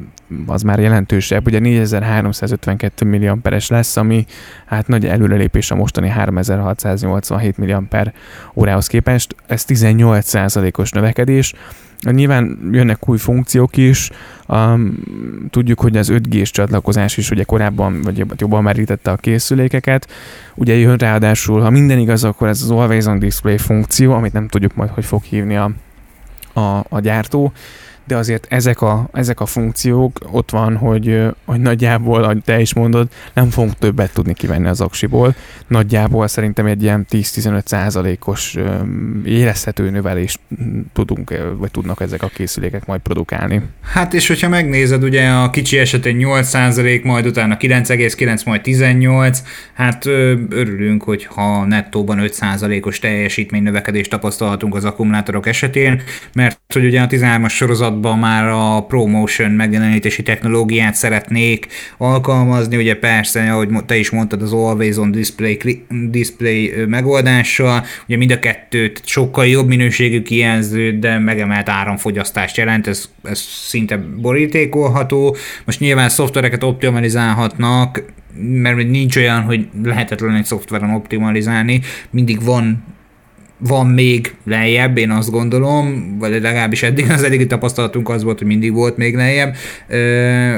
[0.47, 4.27] az már jelentősebb, ugye 4352 milliamperes lesz, ami
[4.67, 8.13] hát nagy előrelépés a mostani 3687 milliamper
[8.55, 11.55] órához képest, ez 18%-os növekedés,
[12.01, 14.11] Nyilván jönnek új funkciók is,
[14.49, 14.99] um,
[15.51, 20.09] tudjuk, hogy az 5G-s csatlakozás is ugye korábban, vagy jobban merítette a készülékeket.
[20.55, 24.49] Ugye jön ráadásul, ha minden igaz, akkor ez az Always on Display funkció, amit nem
[24.49, 25.71] tudjuk majd, hogy fog hívni a,
[26.53, 27.53] a, a gyártó,
[28.07, 32.75] de azért ezek a, ezek a funkciók ott van, hogy, hogy nagyjából, ahogy te is
[32.75, 35.35] mondod, nem fogunk többet tudni kivenni az aksiból.
[35.67, 38.57] Nagyjából szerintem egy ilyen 10-15 százalékos
[39.25, 40.41] érezhető növelést
[40.93, 43.63] tudunk, vagy tudnak ezek a készülékek majd produkálni.
[43.83, 49.43] Hát és hogyha megnézed, ugye a kicsi esetén 8 százalék, majd utána 9,9, majd 18,
[49.75, 50.07] hát
[50.51, 56.03] örülünk, hogy ha nettóban 5 százalékos teljesítménynövekedést tapasztalhatunk az akkumulátorok esetén,
[56.35, 61.67] mert hogy ugye a 13-as sorozat sorozatban már a ProMotion megjelenítési technológiát szeretnék
[61.99, 68.31] alkalmazni, ugye persze, ahogy te is mondtad, az Always on Display, display megoldással, ugye mind
[68.31, 75.37] a kettőt sokkal jobb minőségű kijelző, de megemelt áramfogyasztást jelent, ez, ez szinte borítékolható.
[75.65, 78.03] Most nyilván szoftvereket optimalizálhatnak,
[78.35, 82.83] mert nincs olyan, hogy lehetetlen egy szoftveren optimalizálni, mindig van
[83.61, 88.47] van még lejjebb, én azt gondolom, vagy legalábbis eddig az eddigi tapasztalatunk az volt, hogy
[88.47, 89.55] mindig volt még lejjebb,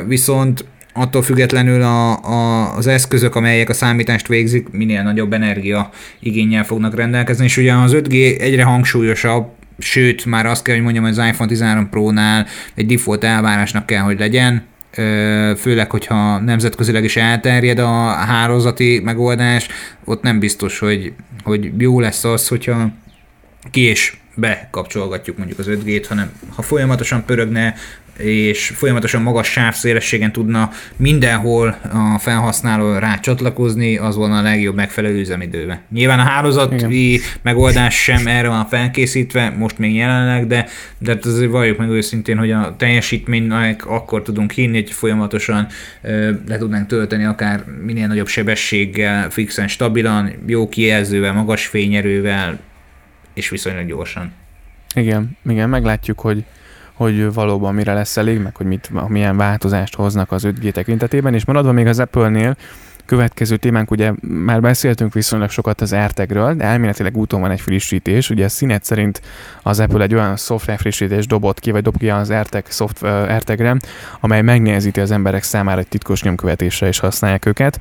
[0.07, 6.65] viszont attól függetlenül a, a, az eszközök, amelyek a számítást végzik, minél nagyobb energia igényel
[6.65, 9.47] fognak rendelkezni, és ugye az 5G egyre hangsúlyosabb,
[9.79, 14.03] sőt, már azt kell, hogy mondjam, hogy az iPhone 13 Pro-nál egy default elvárásnak kell,
[14.03, 14.63] hogy legyen,
[15.57, 19.69] főleg, hogyha nemzetközileg is elterjed a hálózati megoldás,
[20.05, 21.13] ott nem biztos, hogy,
[21.45, 22.91] hogy jó lesz az, hogyha
[23.71, 27.75] ki és bekapcsolgatjuk mondjuk az 5G-t, hanem ha folyamatosan pörögne
[28.19, 35.19] és folyamatosan magas sávszélességen tudna mindenhol a felhasználó rá csatlakozni, az volna a legjobb megfelelő
[35.19, 35.83] üzemidőbe.
[35.91, 37.23] Nyilván a hálózati Igen.
[37.43, 40.67] megoldás sem erre van felkészítve, most még jelenleg, de,
[40.99, 45.67] de hát azért valljuk meg őszintén, hogy a teljesítménynek akkor tudunk hinni, hogy folyamatosan
[46.03, 52.59] ö, le tudnánk tölteni akár minél nagyobb sebességgel, fixen, stabilan, jó kijelzővel, magas fényerővel,
[53.35, 54.33] és viszonylag gyorsan.
[54.95, 56.45] Igen, igen, meglátjuk, hogy
[56.95, 61.45] hogy valóban mire lesz elég, meg hogy mit, milyen változást hoznak az 5G tekintetében, és
[61.45, 62.57] maradva még az Apple-nél,
[63.05, 68.31] következő témánk, ugye már beszéltünk viszonylag sokat az AirTag-ről, de elméletileg úton van egy frissítés.
[68.31, 69.21] Ugye színet szerint
[69.63, 73.77] az Apple egy olyan szoftver frissítés dobott ki, vagy dob ki az AirTag, szoft, AirTag-re,
[74.21, 77.81] amely megnehezíti az emberek számára egy titkos nyomkövetésre is használják őket.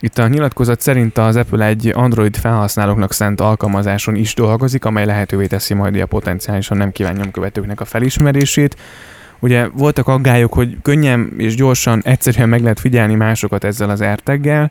[0.00, 5.46] Itt a nyilatkozat szerint az Apple egy Android felhasználóknak szent alkalmazáson is dolgozik, amely lehetővé
[5.46, 8.76] teszi majd a potenciálisan nem kíván nyomkövetőknek a felismerését.
[9.38, 14.70] Ugye voltak aggályok, hogy könnyen és gyorsan, egyszerűen meg lehet figyelni másokat ezzel az AirTag-gel,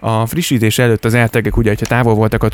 [0.00, 2.48] a frissítés előtt az eltegek ugye, hogyha távol voltak a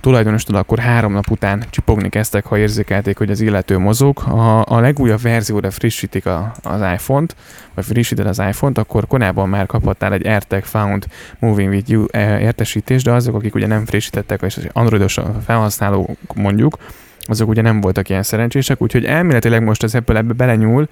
[0.00, 4.18] tulajdonostól, akkor három nap után csipogni kezdtek, ha érzékelték, hogy az illető mozog.
[4.18, 7.36] Ha a legújabb verzióra frissítik a, az iPhone-t,
[7.74, 11.06] vagy frissíted az iPhone-t, akkor korábban már kaphattál egy AirTag Found
[11.38, 16.76] Moving With You eh, értesítést, de azok, akik ugye nem frissítettek, és androidos felhasználók mondjuk,
[17.20, 20.88] azok ugye nem voltak ilyen szerencsések, úgyhogy elméletileg most az Apple ebbe belenyúl,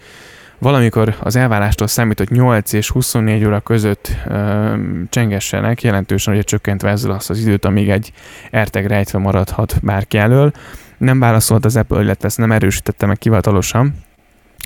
[0.58, 4.74] valamikor az elvárástól számított 8 és 24 óra között ö,
[5.08, 8.12] csengessenek, jelentősen ugye csökkentve ezzel azt az időt, amíg egy
[8.50, 10.52] erteg rejtve maradhat bárki elől.
[10.98, 13.94] Nem válaszolt az Apple, illetve ezt nem erősítette meg kivatalosan,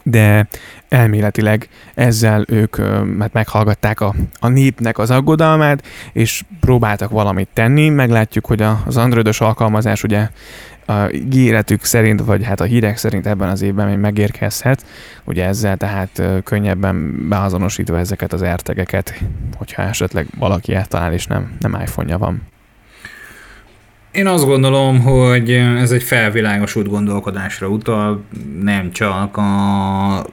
[0.03, 0.49] de
[0.89, 2.77] elméletileg ezzel ők
[3.17, 7.89] mert meghallgatták a, a népnek az aggodalmát, és próbáltak valamit tenni.
[7.89, 10.29] Meglátjuk, hogy az androidos alkalmazás ugye
[10.91, 14.85] a ígéretük szerint, vagy hát a hírek szerint ebben az évben még megérkezhet,
[15.25, 19.23] ugye ezzel tehát könnyebben beazonosítva ezeket az ertegeket,
[19.57, 22.43] hogyha esetleg valaki eltalál és nem, nem iPhone-ja van.
[24.13, 28.25] Én azt gondolom, hogy ez egy felvilágosult gondolkodásra utal,
[28.63, 30.27] nem csak a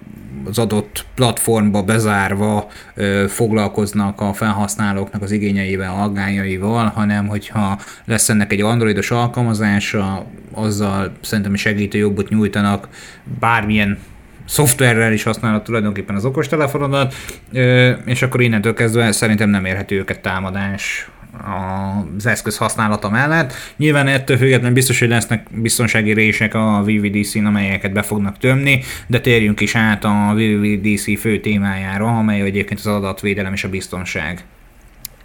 [0.49, 8.51] az adott platformba bezárva ö, foglalkoznak a felhasználóknak az igényeivel, aggájaival, hanem hogyha lesz ennek
[8.51, 12.87] egy androidos alkalmazása, azzal szerintem segítő jobbot nyújtanak
[13.39, 13.97] bármilyen
[14.45, 17.13] szoftverrel is használod tulajdonképpen az okostelefonodat,
[18.05, 21.09] és akkor innentől kezdve szerintem nem érhető őket támadás
[22.17, 23.53] az eszköz használata mellett.
[23.77, 29.19] Nyilván ettől függetlenül biztos, hogy lesznek biztonsági rések a VVDC-n, amelyeket be fognak tömni, de
[29.19, 34.43] térjünk is át a VVDC fő témájára, amely egyébként az adatvédelem és a biztonság.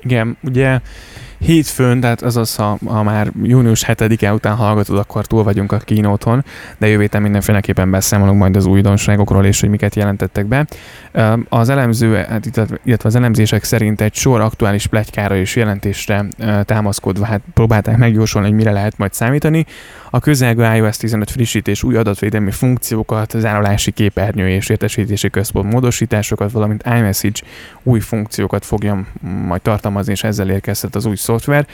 [0.02, 0.80] Igen, ugye
[1.42, 6.44] hétfőn, tehát azaz, ha, ha már június 7-e után hallgatod, akkor túl vagyunk a kínóton,
[6.78, 10.66] de jövő héten mindenféleképpen beszámolunk majd az újdonságokról és hogy miket jelentettek be.
[11.48, 12.46] Az elemző, hát
[12.84, 16.24] illetve az elemzések szerint egy sor aktuális pletykára és jelentésre
[16.64, 19.66] támaszkodva hát próbálták megjósolni, hogy mire lehet majd számítani.
[20.14, 26.82] A közelgő iOS 15 frissítés új adatvédelmi funkciókat, zárolási képernyő és értesítési központ módosításokat, valamint
[26.86, 27.40] iMessage
[27.82, 29.06] új funkciókat fogja
[29.46, 31.66] majd tartalmazni, és ezzel érkezhet az új szoftver.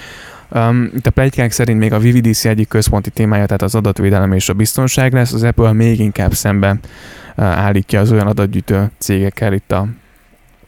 [0.50, 4.48] Um, itt a plegykák szerint még a VVDC egyik központi témája, tehát az adatvédelem és
[4.48, 6.80] a biztonság lesz, az Apple még inkább szemben
[7.36, 9.86] uh, állítja az olyan adatgyűjtő cégekkel itt a,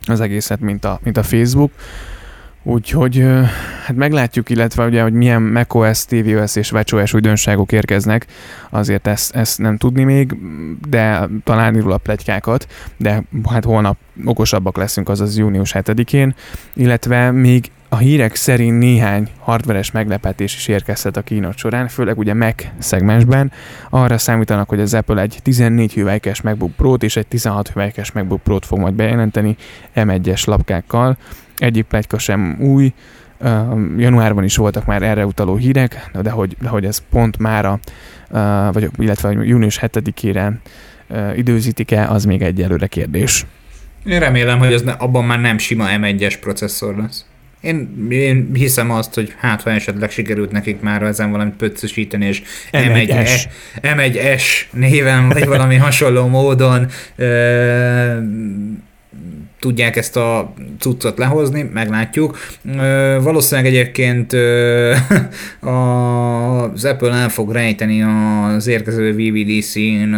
[0.06, 1.72] az egészet, mint a, mint a Facebook.
[2.62, 3.24] Úgyhogy
[3.84, 8.26] hát meglátjuk, illetve ugye, hogy milyen macOS, tvOS és watchOS újdonságok érkeznek,
[8.70, 10.36] azért ezt, ezt nem tudni még,
[10.88, 16.34] de találni róla plegykákat, de hát holnap okosabbak leszünk, azaz június 7-én,
[16.74, 22.34] illetve még a hírek szerint néhány hardveres meglepetés is érkezhet a kínot során, főleg ugye
[22.34, 23.52] Mac szegmensben.
[23.90, 28.42] Arra számítanak, hogy az Apple egy 14 hüvelykes MacBook Pro-t és egy 16 hüvelykes MacBook
[28.42, 29.56] Pro-t fog majd bejelenteni
[29.94, 31.16] M1-es lapkákkal.
[31.60, 32.92] Egyik plegyka sem új,
[33.96, 37.80] januárban is voltak már erre utaló hírek, de hogy, de hogy ez pont mára,
[38.72, 40.52] vagy illetve június 7-ére
[41.36, 43.46] időzítik-e, az még egyelőre kérdés.
[44.04, 47.24] Én remélem, hogy ez ne, abban már nem sima M1-es processzor lesz.
[47.60, 52.42] Én, én hiszem azt, hogy hát ha esetleg sikerült nekik már ezen valamit pöccösíteni, és
[52.72, 53.40] M1S,
[53.82, 54.42] M1S
[54.72, 58.18] néven, vagy valami hasonló módon ö,
[59.58, 62.38] tudják ezt a cuccot lehozni, meglátjuk.
[63.22, 64.32] Valószínűleg egyébként
[66.74, 70.14] az Apple el fog rejteni az érkező VVDC-n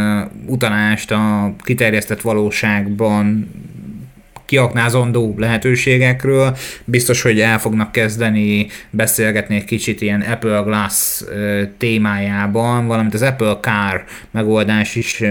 [0.46, 3.50] utalást a kiterjesztett valóságban
[4.52, 6.56] kiaknázandó lehetőségekről.
[6.84, 11.22] Biztos, hogy el fognak kezdeni beszélgetni egy kicsit ilyen Apple Glass
[11.78, 15.22] témájában, valamint az Apple Car megoldás is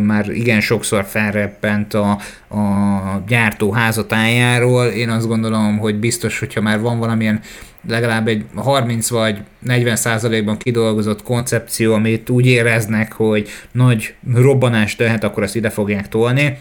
[0.00, 2.10] már igen sokszor felreppent a,
[2.48, 4.86] a gyártó házatájáról.
[4.86, 7.40] Én azt gondolom, hogy biztos, hogyha már van valamilyen
[7.88, 15.24] legalább egy 30 vagy 40 százalékban kidolgozott koncepció, amit úgy éreznek, hogy nagy robbanást tehet,
[15.24, 16.58] akkor azt ide fogják tolni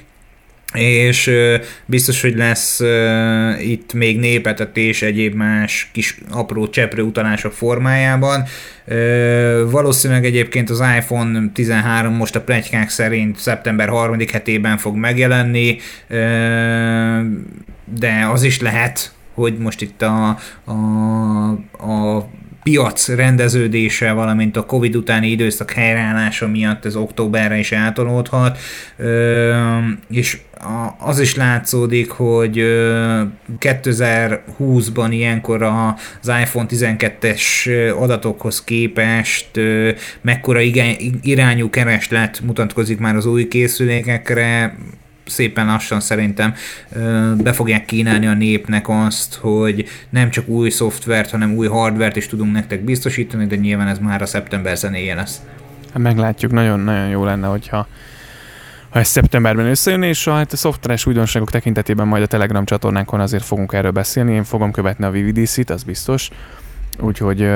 [0.73, 1.31] és
[1.85, 2.79] biztos, hogy lesz
[3.59, 8.43] itt még népetetés egyéb más kis apró cseprő utalások formájában.
[9.69, 14.17] Valószínűleg egyébként az iPhone 13 most a plegykák szerint szeptember 3.
[14.31, 15.77] hetében fog megjelenni,
[17.97, 20.73] de az is lehet, hogy most itt a, a,
[21.87, 22.29] a
[22.63, 28.57] piac rendeződése, valamint a Covid utáni időszak helyreállása miatt ez októberre is átolódhat,
[30.09, 30.37] és
[30.97, 32.55] az is látszódik, hogy
[33.59, 37.69] 2020-ban ilyenkor az iPhone 12-es
[37.99, 39.59] adatokhoz képest
[40.21, 40.59] mekkora
[41.21, 44.75] irányú kereslet mutatkozik már az új készülékekre,
[45.31, 46.53] szépen lassan szerintem
[47.37, 52.27] be fogják kínálni a népnek azt, hogy nem csak új szoftvert, hanem új hardvert is
[52.27, 55.41] tudunk nektek biztosítani, de nyilván ez már a szeptember zenéje lesz.
[55.93, 57.87] Hát meglátjuk, nagyon-nagyon jó lenne, hogyha
[58.91, 63.19] ha ez szeptemberben összejön, és a, hát a szoftveres újdonságok tekintetében majd a Telegram csatornánkon
[63.19, 66.29] azért fogunk erről beszélni, én fogom követni a VVDC-t, az biztos,
[66.99, 67.47] úgyhogy,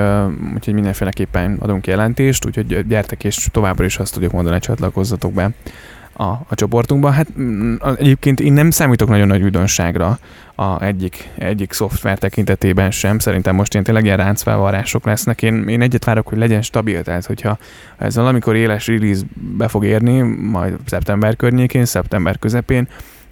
[0.53, 5.49] úgyhogy mindenféleképpen adunk jelentést, úgyhogy gyertek és továbbra is azt tudjuk mondani, csatlakozzatok be
[6.17, 7.11] a, a csoportunkban.
[7.13, 10.19] Hát mm, egyébként én nem számítok nagyon nagy újdonságra
[10.55, 13.19] a egyik, egyik szoftver tekintetében sem.
[13.19, 15.41] Szerintem most ilyen tényleg ilyen ráncfelvarrások lesznek.
[15.41, 17.57] Én, én egyet várok, hogy legyen stabil, tehát hogyha
[17.97, 22.87] ez valamikor éles release be fog érni, majd szeptember környékén, szeptember közepén,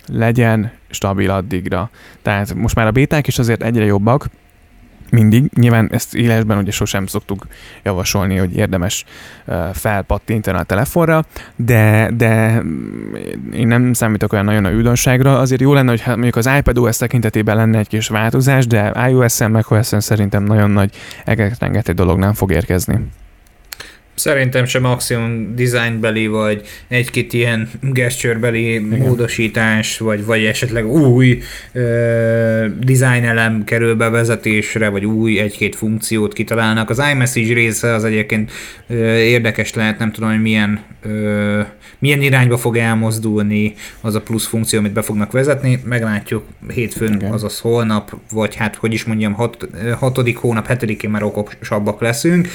[0.07, 1.89] legyen stabil addigra.
[2.21, 4.29] Tehát most már a béták is azért egyre jobbak,
[5.13, 5.51] mindig.
[5.55, 7.47] Nyilván ezt élesben ugye sosem szoktuk
[7.83, 9.05] javasolni, hogy érdemes
[9.73, 12.61] felpattintani a telefonra, de, de
[13.53, 15.39] én nem számítok olyan nagyon a újdonságra.
[15.39, 19.51] Azért jó lenne, hogy mondjuk az iPad OS tekintetében lenne egy kis változás, de iOS-en,
[19.51, 20.95] macOS-en szerintem nagyon nagy
[21.25, 22.99] egetrengető dolog nem fog érkezni.
[24.15, 33.23] Szerintem sem maximum designbeli, vagy egy-két ilyen gesturebeli módosítás, vagy, vagy esetleg új ö, design
[33.23, 36.89] elem kerül bevezetésre, vagy új egy-két funkciót kitalálnak.
[36.89, 38.51] Az iMessage része az egyébként
[38.87, 41.61] ö, érdekes lehet, nem tudom, hogy milyen, ö,
[41.99, 45.79] milyen irányba fog elmozdulni az a plusz funkció, amit be fognak vezetni.
[45.85, 47.31] Meglátjuk hétfőn, Igen.
[47.31, 49.67] azaz holnap, vagy hát, hogy is mondjam, hat,
[49.99, 52.47] hatodik hónap, hetedikén már okosabbak leszünk.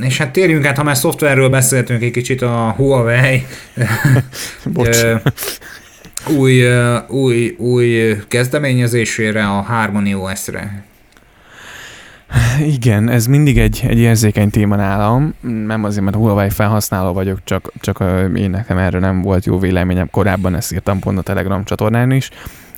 [0.00, 3.46] És hát térjünk át, ha már szoftverről beszéltünk egy kicsit, a Huawei
[6.38, 6.64] új,
[7.08, 10.84] új, új kezdeményezésére, a Harmony OS-re.
[12.60, 15.34] Igen, ez mindig egy, egy érzékeny téma nálam,
[15.66, 20.10] nem azért, mert Huawei felhasználó vagyok, csak, csak én nekem erről nem volt jó véleményem
[20.10, 22.30] korábban, ezt írtam pont a Telegram csatornán is.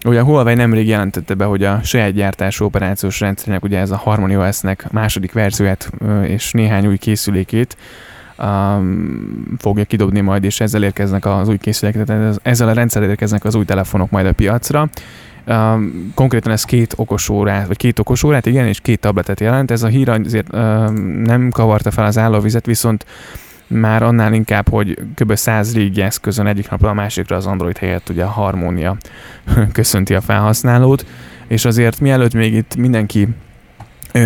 [0.05, 3.97] Ugye a Huawei nemrég jelentette be, hogy a saját gyártású operációs rendszernek, ugye ez a
[3.97, 5.91] Harmony OS-nek második verzióját
[6.23, 7.77] és néhány új készülékét
[8.39, 13.45] um, fogja kidobni majd, és ezzel érkeznek az új készülékek, tehát ezzel a rendszerrel érkeznek
[13.45, 14.89] az új telefonok majd a piacra.
[15.47, 19.71] Um, konkrétan ez két okos órát, vagy két okos órát, igen, és két tabletet jelent.
[19.71, 20.95] Ez a hír azért um,
[21.25, 23.07] nem kavarta fel az állóvizet, viszont
[23.67, 25.35] már annál inkább, hogy kb.
[25.35, 28.97] 100 régi eszközön egyik napra a másikra az Android helyett ugye a Harmónia
[29.73, 31.07] köszönti a felhasználót,
[31.47, 33.29] és azért mielőtt még itt mindenki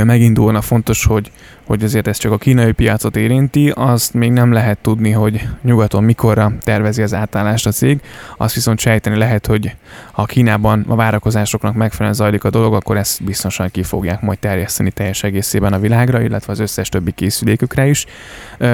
[0.05, 1.31] megindulna, fontos, hogy
[1.69, 6.05] hogy azért ez csak a kínai piacot érinti, azt még nem lehet tudni, hogy nyugaton
[6.05, 8.01] mikorra tervezi az átállást a cég.
[8.37, 9.77] Azt viszont sejteni lehet, hogy
[10.13, 14.91] ha Kínában a várakozásoknak megfelelően zajlik a dolog, akkor ezt biztosan ki fogják majd terjeszteni
[14.91, 18.07] teljes egészében a világra, illetve az összes többi készülékükre is.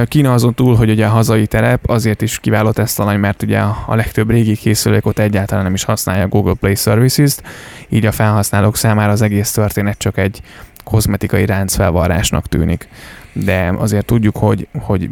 [0.08, 3.94] Kína azon túl, hogy ugye a hazai terep azért is kiváló tesztalany, mert ugye a
[3.94, 7.42] legtöbb régi készülék ott egyáltalán nem is használja a Google Play Services-t,
[7.88, 10.42] így a felhasználók számára az egész történet csak egy
[10.84, 12.88] kozmetikai ráncfelvarrásnak tűnik.
[13.32, 15.08] De azért tudjuk, hogy, hogy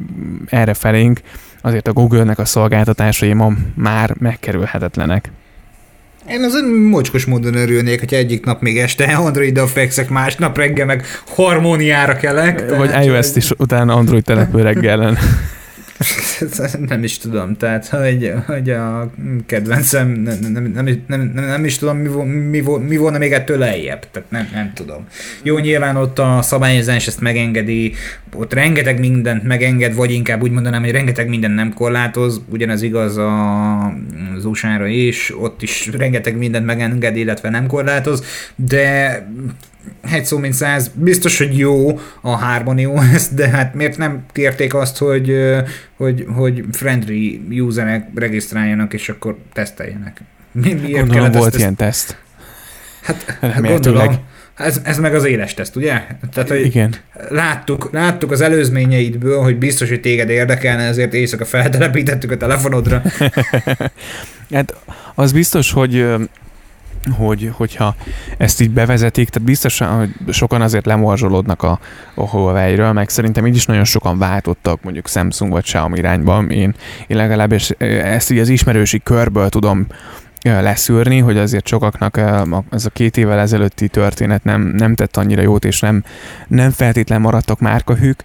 [0.47, 1.21] erre felénk
[1.61, 5.31] azért a Google-nek a szolgáltatásai ma már megkerülhetetlenek.
[6.29, 11.05] Én az mocskos módon örülnék, hogy egyik nap még este Android-dal fekszek, másnap reggel meg
[11.27, 12.77] harmóniára kelek.
[12.77, 15.19] Vagy iOS-t is utána Android telepő reggelen.
[16.89, 19.11] nem is tudom, tehát hogy, hogy a
[19.47, 24.11] kedvencem, nem, nem, nem, nem, nem is tudom, mi, mi, mi volna még ettől lejjebb,
[24.11, 25.07] tehát nem, nem tudom.
[25.43, 27.95] Jó, nyilván ott a szabályozás ezt megengedi,
[28.35, 33.17] ott rengeteg mindent megenged, vagy inkább úgy mondanám, hogy rengeteg mindent nem korlátoz, ugyanez igaz
[33.17, 33.85] a,
[34.37, 34.49] az
[34.87, 38.25] is, ott is rengeteg mindent megenged, illetve nem korlátoz,
[38.57, 39.27] de
[40.11, 44.75] egy szó mint száz, biztos, hogy jó a Harmony OS, de hát miért nem kérték
[44.75, 45.37] azt, hogy,
[45.97, 50.21] hogy, hogy friendly userek regisztráljanak, és akkor teszteljenek?
[50.53, 52.17] Mi, miért gondolom volt ezt, ilyen teszt.
[53.03, 54.17] Hát gondolom,
[54.55, 56.03] ez, ez meg az éles teszt, ugye?
[56.33, 56.95] Tehát, hogy Igen.
[57.29, 63.03] Láttuk, láttuk az előzményeidből, hogy biztos, hogy téged érdekelne, ezért éjszaka feltelepítettük a telefonodra.
[64.53, 64.75] hát
[65.15, 66.07] az biztos, hogy
[67.11, 67.95] hogy, hogyha
[68.37, 71.79] ezt így bevezetik, tehát biztosan, hogy sokan azért lemorzsolódnak a,
[72.15, 76.45] a Huawei-ről, meg szerintem így is nagyon sokan váltottak mondjuk Samsung vagy Xiaomi irányba.
[76.49, 76.75] Én,
[77.07, 79.87] én legalábbis ezt így az ismerősi körből tudom
[80.43, 82.17] leszűrni, hogy azért sokaknak
[82.71, 86.05] ez a két évvel ezelőtti történet nem, nem tett annyira jót, és nem,
[86.49, 88.23] nem feltétlen maradtak márkahűk.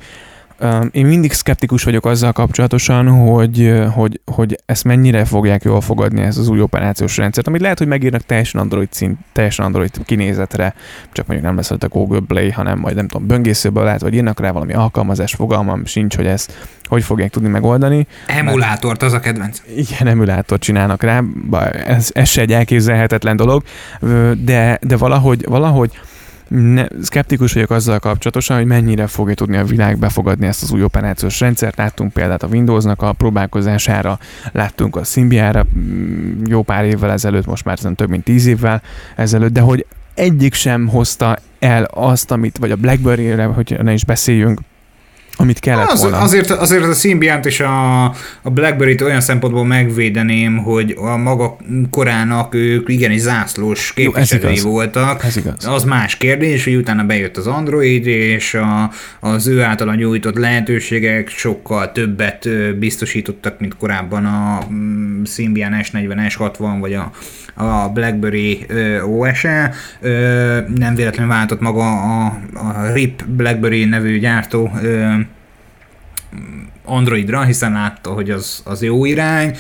[0.92, 6.38] Én mindig szkeptikus vagyok azzal kapcsolatosan, hogy, hogy, hogy ezt mennyire fogják jól fogadni ez
[6.38, 10.76] az új operációs rendszert, amit lehet, hogy megírnak teljesen Android szint, teljesen Android kinézetre,
[11.12, 14.40] csak mondjuk nem lesz a Google Play, hanem majd nem tudom, böngészőből lehet, vagy írnak
[14.40, 16.54] rá valami alkalmazás, fogalmam sincs, hogy ezt
[16.88, 18.08] hogy fogják tudni megoldani.
[18.28, 19.62] Emulátort, az a kedvenc.
[19.76, 21.24] Igen, emulátort csinálnak rá,
[21.86, 23.64] ez, ez se egy elképzelhetetlen dolog,
[24.44, 25.92] de, de valahogy, valahogy
[26.48, 30.84] ne, szkeptikus vagyok azzal kapcsolatosan, hogy mennyire fogja tudni a világ befogadni ezt az új
[30.84, 31.78] operációs rendszert.
[31.78, 34.20] Láttunk példát a Windowsnak a próbálkozására,
[34.52, 38.82] láttunk a Symbiára mm, jó pár évvel ezelőtt, most már több mint tíz évvel
[39.16, 44.06] ezelőtt, de hogy egyik sem hozta el azt, amit, vagy a BlackBerry-re, hogy ne is
[44.06, 44.60] beszéljünk,
[45.38, 46.18] amit kellett az, volna.
[46.18, 48.04] Azért, azért a Symbiant és a,
[48.42, 51.58] a Blackberry-t olyan szempontból megvédeném, hogy a maga
[51.90, 55.24] korának ők igenis zászlós képviselői voltak.
[55.24, 55.66] Ez igaz.
[55.66, 61.30] Az más kérdés, hogy utána bejött az Android, és a, az ő által nyújtott lehetőségek
[61.30, 67.12] sokkal többet biztosítottak, mint korábban a mm, Symbian S40, S60, vagy a,
[67.58, 68.66] a BlackBerry
[69.06, 69.74] OS-e.
[70.68, 74.72] Nem véletlenül váltott maga a, a RIP BlackBerry nevű gyártó
[76.88, 79.56] Androidra, hiszen látta, hogy az, az jó irány.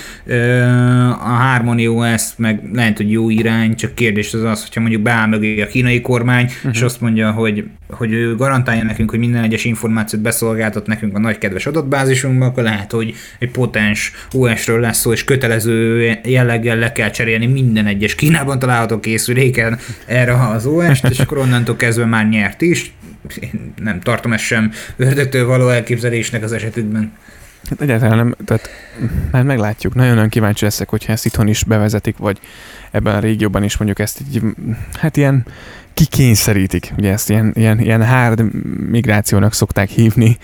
[1.19, 5.27] A Harmony OS meg lehet, hogy jó irány, csak kérdés az az, hogyha mondjuk beáll
[5.27, 6.71] mögé a kínai kormány, uh-huh.
[6.73, 11.19] és azt mondja, hogy, hogy ő garantálja nekünk, hogy minden egyes információt beszolgáltat nekünk a
[11.19, 16.91] nagy kedves adatbázisunkba, akkor lehet, hogy egy potens OS-ről lesz szó, és kötelező jelleggel le
[16.91, 22.29] kell cserélni minden egyes Kínában található készüléken erre az OS-t, és akkor onnantól kezdve már
[22.29, 22.91] nyert is.
[23.35, 27.11] Én nem tartom ezt sem ördögtől való elképzelésnek az esetükben.
[27.69, 28.69] Hát egyáltalán nem, tehát
[29.31, 29.93] már meglátjuk.
[29.95, 32.39] Nagyon-nagyon kíváncsi leszek, hogyha ezt itthon is bevezetik, vagy
[32.91, 34.41] ebben a régióban is mondjuk ezt így,
[34.93, 35.45] hát ilyen
[35.93, 38.43] kikényszerítik, ugye ezt ilyen, ilyen, ilyen hard
[38.89, 40.37] migrációnak szokták hívni.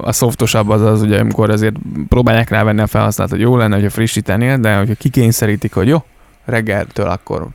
[0.00, 1.74] A szoftosabb az az, ugye, amikor azért
[2.08, 6.04] próbálják rávenni a felhasználat, hogy jó lenne, hogyha frissítenél, de hogyha kikényszerítik, hogy jó,
[6.44, 7.48] reggeltől akkor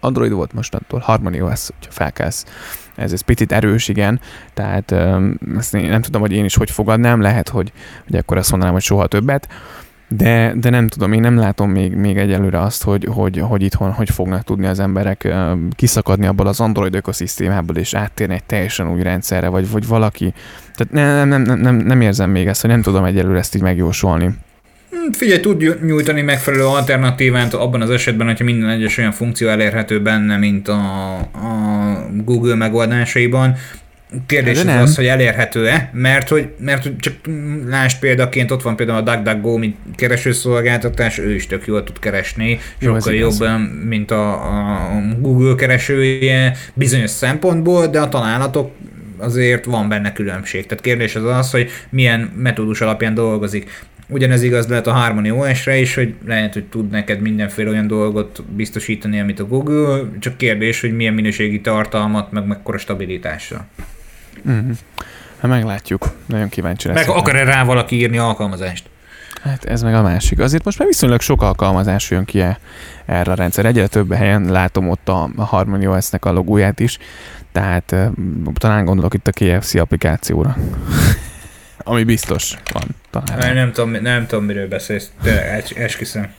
[0.00, 2.44] Android volt, mostantól Harmony OS, hogyha felkelsz.
[2.96, 4.20] Ez, ez picit erős, igen,
[4.54, 4.92] tehát
[5.56, 7.72] ezt én nem tudom, hogy én is hogy fogadnám, lehet, hogy,
[8.06, 9.48] hogy akkor azt mondanám, hogy soha többet,
[10.08, 13.92] de, de nem tudom, én nem látom még, még egyelőre azt, hogy, hogy, hogy itthon
[13.92, 15.34] hogy fognak tudni az emberek
[15.76, 20.34] kiszakadni abból az Android ökoszisztémából és áttérni egy teljesen új rendszerre, vagy, vagy valaki.
[20.74, 23.62] Tehát nem, nem, nem, nem, nem érzem még ezt, hogy nem tudom egyelőre ezt így
[23.62, 24.30] megjósolni.
[24.96, 30.02] Hm, figyelj, tud nyújtani megfelelő alternatívát abban az esetben, hogyha minden egyes olyan funkció elérhető
[30.02, 33.54] benne, mint a, a Google megoldásaiban.
[34.26, 37.14] Kérdés az az, hogy elérhető-e, mert hogy, mert hogy csak
[37.66, 42.58] lásd példaként, ott van például a DuckDuckGo, mint keresőszolgáltatás, ő is tök jól tud keresni,
[42.78, 48.70] Jó, sokkal jobban, mint a, a Google keresője bizonyos szempontból, de a találatok
[49.18, 50.66] azért van benne különbség.
[50.66, 53.70] Tehát kérdés az az, hogy milyen metódus alapján dolgozik.
[54.08, 58.44] Ugyanez igaz lehet a Harmony OS-re is, hogy lehet, hogy tud neked mindenféle olyan dolgot
[58.44, 63.66] biztosítani, amit a Google, csak kérdés, hogy milyen minőségi tartalmat, meg mekkora stabilitásra.
[64.48, 64.70] Mm-hmm.
[65.40, 66.12] Hát meglátjuk.
[66.26, 67.06] Nagyon kíváncsi leszek.
[67.06, 68.88] Meg akar-e rá valaki írni alkalmazást?
[69.42, 70.38] Hát ez meg a másik.
[70.38, 72.58] Azért most már viszonylag sok alkalmazás jön ki e-
[73.06, 73.66] erre a rendszer.
[73.66, 76.98] Egyre több helyen látom ott a Harmony OS-nek a logóját is,
[77.52, 77.96] tehát
[78.54, 80.56] talán gondolok itt a KFC applikációra.
[81.88, 82.82] Ami biztos van.
[83.10, 83.38] Talán.
[83.38, 85.10] Nem, nem, tudom, nem tudom, miről beszélsz,
[85.76, 86.32] esküszöm.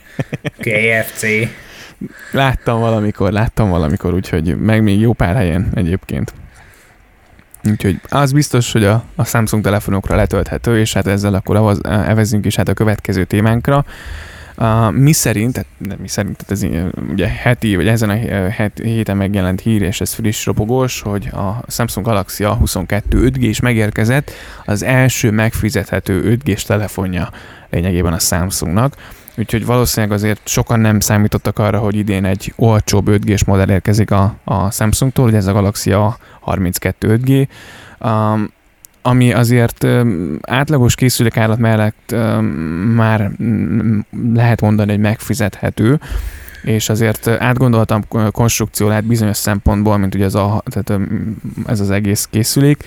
[0.58, 1.24] KFC.
[2.32, 6.32] Láttam valamikor, láttam valamikor, úgyhogy meg még jó pár helyen egyébként.
[7.64, 12.56] Úgyhogy az biztos, hogy a, a Samsung telefonokra letölthető, és hát ezzel akkor evezünk is
[12.56, 13.84] hát a következő témánkra.
[14.90, 18.14] Mi szerint, nem mi szerint, tehát ez ugye heti, vagy ezen a
[18.50, 23.60] het, héten megjelent hír, és ez friss ropogós, hogy a Samsung Galaxy A22 5G is
[23.60, 24.30] megérkezett,
[24.64, 27.30] az első megfizethető 5G-s telefonja
[27.70, 28.94] lényegében a Samsungnak.
[29.36, 34.34] Úgyhogy valószínűleg azért sokan nem számítottak arra, hogy idén egy olcsóbb 5G-s modell érkezik a,
[34.44, 37.48] a Samsungtól, hogy ez a Galaxy A32 5G.
[38.00, 38.56] Um,
[39.08, 39.86] ami azért
[40.40, 42.14] átlagos készülék állat mellett
[42.94, 43.30] már
[44.34, 46.00] lehet mondani, hogy megfizethető,
[46.62, 51.02] és azért átgondoltam konstrukcióját bizonyos szempontból, mint ugye ez, a, tehát
[51.66, 52.84] ez az egész készülék.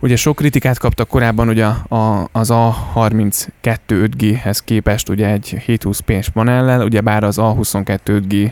[0.00, 3.48] Ugye sok kritikát kaptak korábban ugye a, az A32
[3.88, 8.50] 5G-hez képest ugye egy 720p panellel, ugye bár az A22 5G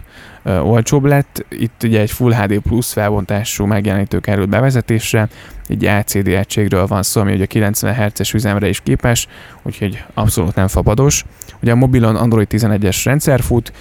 [0.63, 1.45] olcsóbb lett.
[1.49, 5.29] Itt ugye egy Full HD Plus felbontású megjelenítő került bevezetésre,
[5.69, 9.27] egy LCD egységről van szó, ami ugye 90 Hz-es üzemre is képes,
[9.63, 11.25] úgyhogy abszolút nem fabados.
[11.63, 13.73] Ugye a mobilon Android 11-es rendszer fut,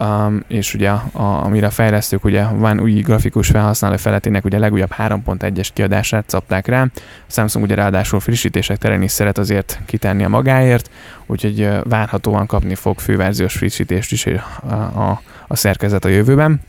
[0.00, 4.92] um, és ugye a, amire fejlesztők ugye van új grafikus felhasználó feletének ugye a legújabb
[4.98, 6.82] 3.1-es kiadását szabták rá.
[6.82, 6.90] A
[7.26, 10.90] Samsung ugye ráadásul frissítések terén is szeret azért kitenni a magáért,
[11.26, 16.60] úgyhogy várhatóan kapni fog főverziós frissítést is a, a, a szerkezet a jövőben.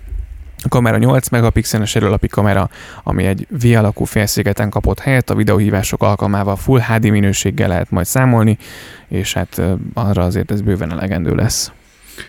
[0.64, 2.70] A kamera 8 megapixeles erőlapi kamera,
[3.04, 8.06] ami egy V alakú félszégeten kapott helyet, a videóhívások alkalmával Full HD minőséggel lehet majd
[8.06, 8.58] számolni,
[9.08, 9.62] és hát
[9.94, 11.72] arra azért ez bőven elegendő lesz.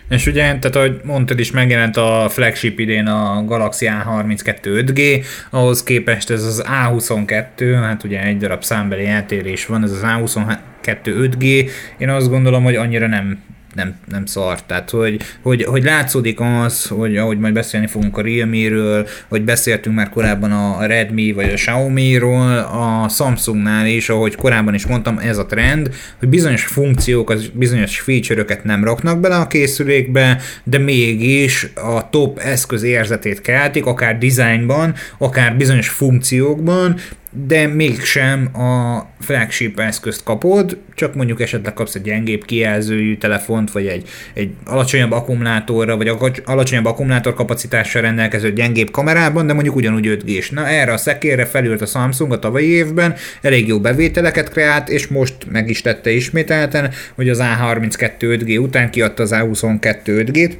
[0.09, 5.83] És ugye, tehát ahogy mondtad is, megjelent a flagship idén a Galaxy A32 5G, ahhoz
[5.83, 10.57] képest ez az A22, hát ugye egy darab számbeli eltérés van, ez az A22
[11.03, 13.39] 5G, én azt gondolom, hogy annyira nem
[13.73, 14.63] nem, nem szar.
[14.63, 19.95] Tehát, hogy, hogy, hogy látszódik az, hogy ahogy majd beszélni fogunk a Realme-ről, hogy beszéltünk
[19.95, 25.37] már korábban a Redmi vagy a Xiaomi-ról, a Samsungnál is, ahogy korábban is mondtam, ez
[25.37, 25.89] a trend,
[26.19, 32.83] hogy bizonyos funkciókat, bizonyos feature-öket nem raknak bele a készülékbe, de mégis a top eszköz
[32.83, 36.95] érzetét keltik, akár dizájnban, akár bizonyos funkciókban,
[37.31, 43.87] de mégsem a flagship eszközt kapod, csak mondjuk esetleg kapsz egy gyengébb kijelzőjű telefont, vagy
[43.87, 46.11] egy, egy alacsonyabb akkumulátorra, vagy
[46.45, 51.45] alacsonyabb akkumulátor kapacitással rendelkező gyengébb kamerában, de mondjuk ugyanúgy 5 g Na erre a szekérre
[51.45, 56.11] felült a Samsung a tavalyi évben, elég jó bevételeket kreált, és most meg is tette
[56.11, 60.53] ismételten, hogy az A32 5G után kiadta az A22 5G-t,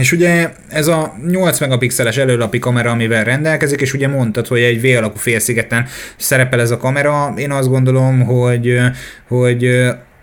[0.00, 4.80] és ugye ez a 8 megapixeles előlapi kamera, amivel rendelkezik, és ugye mondtad, hogy egy
[4.80, 5.86] V alakú félszigeten
[6.16, 7.34] szerepel ez a kamera.
[7.36, 8.78] Én azt gondolom, hogy,
[9.28, 9.64] hogy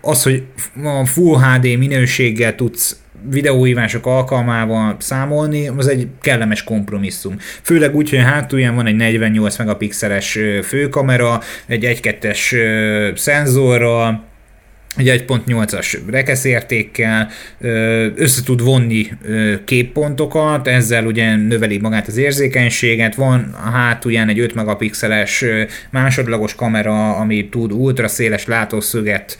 [0.00, 0.42] az, hogy
[0.84, 2.96] a Full HD minőséggel tudsz
[3.30, 7.36] videóhívások alkalmával számolni, az egy kellemes kompromisszum.
[7.62, 12.56] Főleg úgy, hogy hátulján van egy 48 megapixeles főkamera, egy 1-2-es
[13.16, 14.27] szenzorral,
[14.96, 17.30] egy 1.8-as rekeszértékkel
[18.14, 19.08] össze tud vonni
[19.64, 25.44] képpontokat, ezzel ugye növeli magát az érzékenységet, van a hátulján egy 5 megapixeles
[25.90, 29.38] másodlagos kamera, ami tud ultraszéles látószöget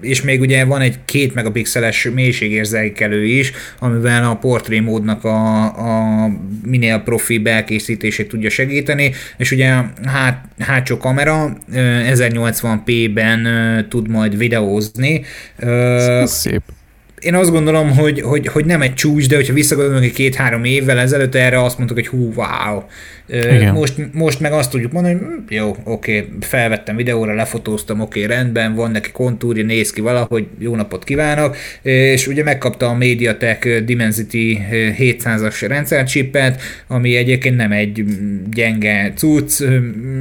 [0.00, 6.28] és még ugye van egy két megapixeles mélységérzékelő is, amivel a portré módnak a, a
[6.64, 13.46] minél profi belkészítését tudja segíteni, és ugye hát, hátsó kamera 1080p-ben
[13.88, 15.24] tud majd videózni.
[16.24, 16.62] Szép
[17.20, 20.98] én azt gondolom, hogy, hogy, hogy nem egy csúcs, de hogyha visszagondolunk egy két-három évvel
[20.98, 22.82] ezelőtt erre, azt mondtuk, hogy hú, wow.
[23.28, 23.74] Igen.
[23.74, 28.74] Most, most meg azt tudjuk mondani, hogy hm, jó, oké, felvettem videóra, lefotóztam, oké, rendben,
[28.74, 34.58] van neki kontúrja, néz ki valahogy, jó napot kívánok, és ugye megkapta a MediaTek Dimensity
[34.98, 38.04] 700-as rendszercsippet, ami egyébként nem egy
[38.50, 39.62] gyenge cucc,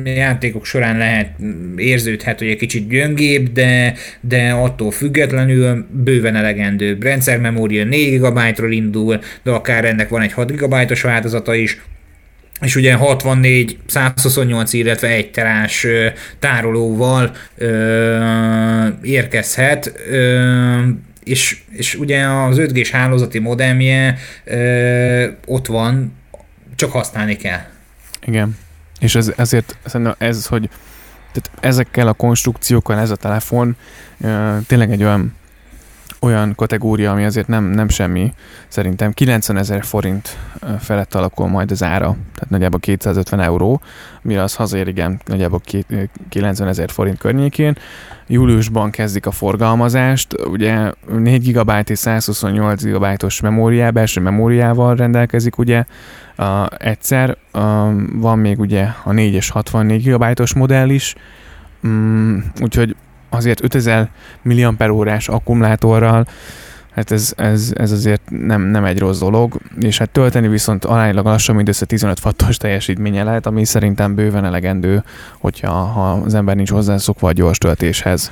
[0.03, 1.31] játékok során lehet
[1.77, 6.86] érződhet, hogy egy kicsit gyöngébb, de, de attól függetlenül bőven elegendő.
[6.99, 11.77] Rendszermemória 4 GB-ról indul, de akár ennek van egy 6 GB-os változata is,
[12.61, 15.87] és ugye 64, 128, illetve 1 terás
[16.39, 20.81] tárolóval ö, érkezhet, ö,
[21.23, 26.13] és, és ugye az 5 g hálózati modemje ö, ott van,
[26.75, 27.61] csak használni kell.
[28.25, 28.57] Igen,
[28.99, 30.69] és ez, ezért szerintem ez, hogy
[31.31, 33.75] tehát ezekkel a konstrukciókkal ez a telefon
[34.21, 35.35] ö, tényleg egy olyan
[36.19, 38.33] olyan kategória, ami azért nem, nem semmi.
[38.67, 40.37] Szerintem 90 ezer forint
[40.79, 43.81] felett alakul majd az ára, tehát nagyjából 250 euró,
[44.21, 45.61] mire az hazaér, igen, nagyjából
[46.29, 47.77] 90 ezer forint környékén.
[48.27, 55.83] Júliusban kezdik a forgalmazást, ugye 4 GB és 128 GB-os memóriá, belső memóriával rendelkezik ugye
[56.37, 56.45] uh,
[56.77, 57.61] egyszer, uh,
[58.13, 61.15] van még ugye a 4 és 64 GB-os modell is,
[61.83, 62.95] um, úgyhogy
[63.29, 64.09] azért 5000
[64.41, 66.27] mAh akkumulátorral,
[66.91, 71.25] hát ez, ez, ez azért nem, nem egy rossz dolog, és hát tölteni viszont aránylag
[71.25, 75.03] lassan mindössze 15 wattos teljesítménye lehet, ami szerintem bőven elegendő,
[75.39, 78.31] hogyha ha az ember nincs hozzászokva a gyors töltéshez.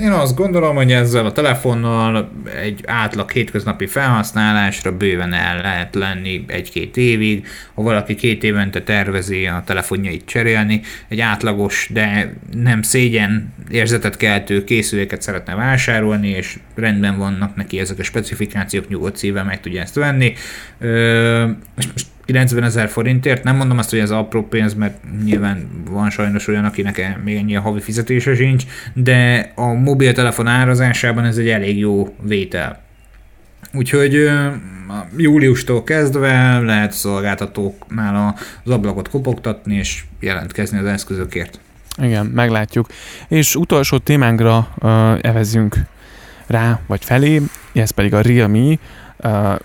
[0.00, 2.30] Én azt gondolom, hogy ezzel a telefonnal
[2.62, 7.46] egy átlag hétköznapi felhasználásra bőven el lehet lenni egy-két évig.
[7.74, 14.64] Ha valaki két évente tervezi a telefonjait cserélni, egy átlagos, de nem szégyen érzetet keltő
[14.64, 19.94] készüléket szeretne vásárolni, és rendben vannak neki ezek a specifikációk, nyugodt szívvel meg tudja ezt
[19.94, 20.32] venni.
[20.78, 21.46] Ö,
[21.76, 23.44] most 90 ezer forintért.
[23.44, 27.56] Nem mondom azt, hogy ez apró pénz, mert nyilván van sajnos olyan, akinek még ennyi
[27.56, 32.82] a havi fizetése sincs, de a mobiltelefon árazásában ez egy elég jó vétel.
[33.72, 34.30] Úgyhogy
[35.16, 41.58] júliustól kezdve lehet szolgáltatóknál az ablakot kopogtatni és jelentkezni az eszközökért.
[42.02, 42.86] Igen, meglátjuk.
[43.28, 45.76] És utolsó témánkra uh, evezünk
[46.46, 47.40] rá, vagy felé,
[47.72, 48.78] ez pedig a Realme,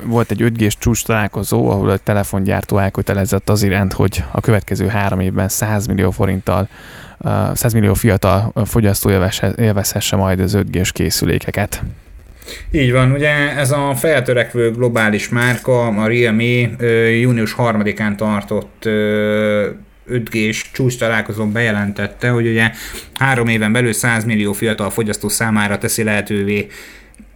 [0.06, 5.20] volt egy 5G-s csúcs találkozó, ahol a telefongyártó elkötelezett az iránt, hogy a következő három
[5.20, 6.68] évben 100 millió forinttal
[7.18, 9.10] uh, 100 millió fiatal fogyasztó
[9.56, 11.84] élvezhesse majd az 5G-s készülékeket.
[12.72, 18.84] Így van, ugye ez a feltörekvő globális márka, a Realme június 3-án tartott
[20.10, 22.72] 5G-s csúcs találkozón bejelentette, hogy ugye
[23.14, 26.68] három éven belül 100 millió fiatal fogyasztó számára teszi lehetővé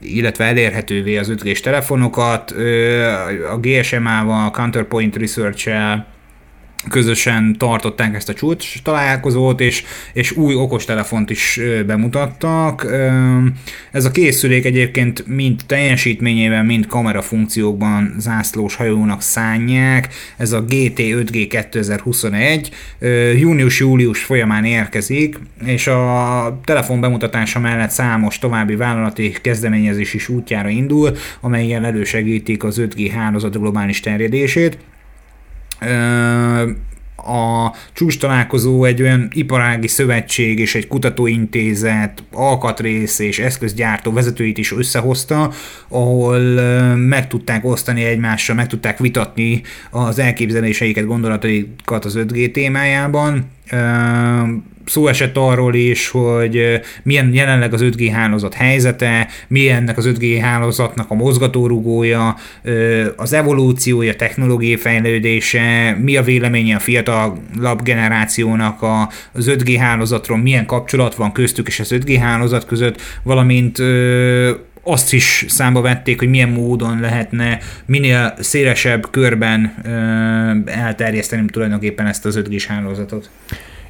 [0.04, 2.52] illetve elérhetővé az 5 telefonokat,
[3.52, 6.13] a GSMA-val, Counterpoint Research-el,
[6.90, 12.88] közösen tartották ezt a csúcs találkozót, és, és új okostelefont is bemutattak.
[13.92, 20.14] Ez a készülék egyébként mind teljesítményében, mind kamera funkciókban zászlós hajónak szánják.
[20.38, 22.70] Ez a GT 5G 2021
[23.40, 31.12] június-július folyamán érkezik, és a telefon bemutatása mellett számos további vállalati kezdeményezés is útjára indul,
[31.42, 34.78] amelyen elősegítik az 5G hálózat globális terjedését
[37.26, 44.72] a csúcs találkozó egy olyan iparági szövetség és egy kutatóintézet, alkatrész és eszközgyártó vezetőit is
[44.72, 45.52] összehozta,
[45.88, 46.40] ahol
[46.96, 49.62] meg tudták osztani egymással, meg tudták vitatni
[49.92, 53.52] az elképzeléseiket, gondolataikat az 5G témájában
[54.86, 61.10] szó esett arról is, hogy milyen jelenleg az 5G hálózat helyzete, milyennek az 5G hálózatnak
[61.10, 62.36] a mozgatórugója,
[63.16, 68.82] az evolúciója, technológiai fejlődése, mi a véleménye a fiatalabb generációnak
[69.32, 73.80] az 5G hálózatról, milyen kapcsolat van köztük és az 5G hálózat között, valamint
[74.84, 79.76] azt is számba vették, hogy milyen módon lehetne minél szélesebb körben
[80.66, 83.30] elterjeszteni tulajdonképpen ezt az 5G hálózatot.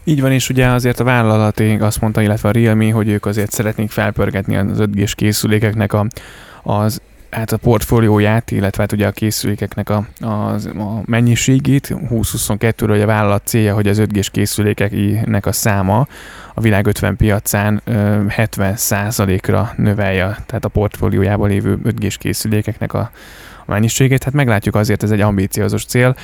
[0.04, 3.52] Így van, és ugye azért a vállalaték azt mondta, illetve a Realme, hogy ők azért
[3.52, 6.08] szeretnék felpörgetni az 5 g készülékeknek a,
[6.64, 11.96] az hát a portfólióját, illetve hát ugye a készülékeknek a, a, a mennyiségét.
[12.10, 16.08] 2022-ről a vállalat célja, hogy az 5 g készülékeknek a száma
[16.54, 23.12] a világ 50 piacán 70%-ra növelje, tehát a portfóliójában lévő 5 g készülékeknek a,
[23.66, 24.24] a mennyiségét.
[24.24, 26.16] Hát meglátjuk azért, ez egy ambíciózus cél.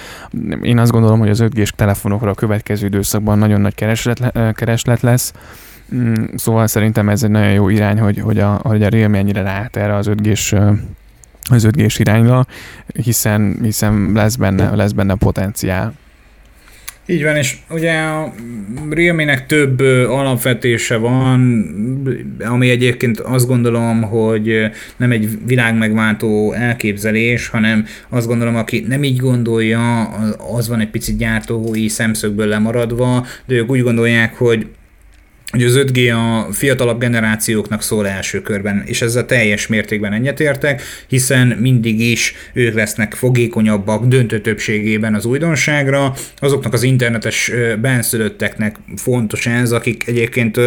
[0.62, 5.02] Én azt gondolom, hogy az 5 g telefonokra a következő időszakban nagyon nagy kereslet, kereslet
[5.02, 5.34] lesz.
[5.96, 9.42] Mm, szóval szerintem ez egy nagyon jó irány, hogy, hogy a, hogy a Realme ennyire
[9.42, 10.38] ráállt erre az 5 g
[11.52, 12.46] az 5 g irányra,
[13.04, 15.94] hiszen, hiszen lesz benne, lesz benne potenciál.
[17.10, 18.34] Így van, és ugye a
[18.90, 19.80] Realme-nek több
[20.10, 21.40] alapvetése van,
[22.40, 29.18] ami egyébként azt gondolom, hogy nem egy világmegváltó elképzelés, hanem azt gondolom, aki nem így
[29.18, 30.04] gondolja,
[30.58, 34.68] az van egy picit gyártói szemszögből lemaradva, de ők úgy gondolják, hogy
[35.52, 41.48] hogy az 5G a fiatalabb generációknak szól első körben, és ezzel teljes mértékben egyetértek, hiszen
[41.48, 49.72] mindig is ők lesznek fogékonyabbak döntő többségében az újdonságra, azoknak az internetes benszülötteknek fontos ez,
[49.72, 50.58] akik egyébként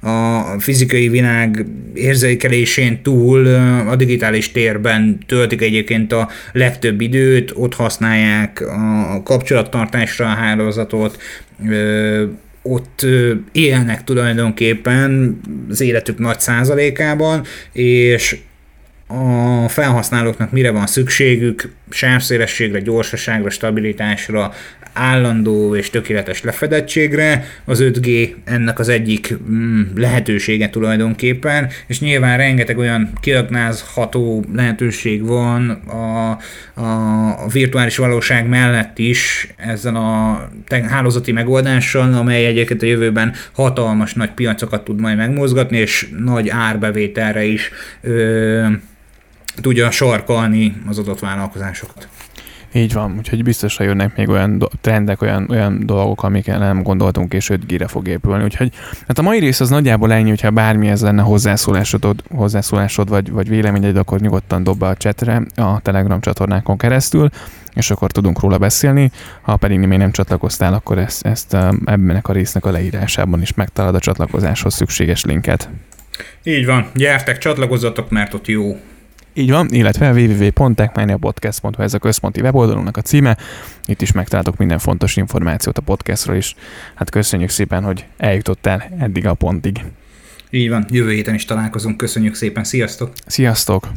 [0.00, 3.46] a fizikai világ érzékelésén túl
[3.88, 8.60] a digitális térben töltik egyébként a legtöbb időt, ott használják
[9.14, 11.18] a kapcsolattartásra a hálózatot,
[12.62, 13.06] ott
[13.52, 15.40] élnek tulajdonképpen
[15.70, 18.38] az életük nagy százalékában, és
[19.06, 24.52] a felhasználóknak mire van szükségük, sávszélességre, gyorsaságra, stabilitásra,
[24.92, 32.78] állandó és tökéletes lefedettségre, az 5G ennek az egyik mm, lehetősége tulajdonképpen, és nyilván rengeteg
[32.78, 36.30] olyan kiaknázható lehetőség van a,
[36.80, 40.48] a, virtuális valóság mellett is ezzel a
[40.88, 47.44] hálózati megoldással, amely egyébként a jövőben hatalmas nagy piacokat tud majd megmozgatni, és nagy árbevételre
[47.44, 47.70] is
[48.00, 48.66] ö,
[49.60, 52.08] tudja sarkalni az adott vállalkozásokat.
[52.74, 57.50] Így van, úgyhogy biztosan jönnek még olyan trendek, olyan, olyan dolgok, amiket nem gondoltunk, és
[57.50, 58.44] 5 g fog épülni.
[58.44, 58.72] Úgyhogy
[59.06, 63.48] hát a mai rész az nagyjából ennyi, hogyha bármi ez lenne hozzászólásod, hozzászólásod vagy, vagy
[63.48, 67.28] véleményed, akkor nyugodtan dob be a chatre a Telegram csatornákon keresztül,
[67.74, 69.10] és akkor tudunk róla beszélni.
[69.40, 71.54] Ha pedig még nem csatlakoztál, akkor ezt, ezt
[71.84, 75.68] ebben a résznek a leírásában is megtalad a csatlakozáshoz szükséges linket.
[76.42, 78.76] Így van, gyertek, csatlakozzatok, mert ott jó
[79.34, 83.36] így van, illetve www.techmaniapodcast.hu ez a központi weboldalunknak a címe.
[83.86, 86.54] Itt is megtaláltok minden fontos információt a podcastról is.
[86.94, 89.84] Hát köszönjük szépen, hogy eljutottál eddig a pontig.
[90.50, 91.96] Így van, jövő héten is találkozunk.
[91.96, 93.12] Köszönjük szépen, sziasztok!
[93.26, 93.92] Sziasztok!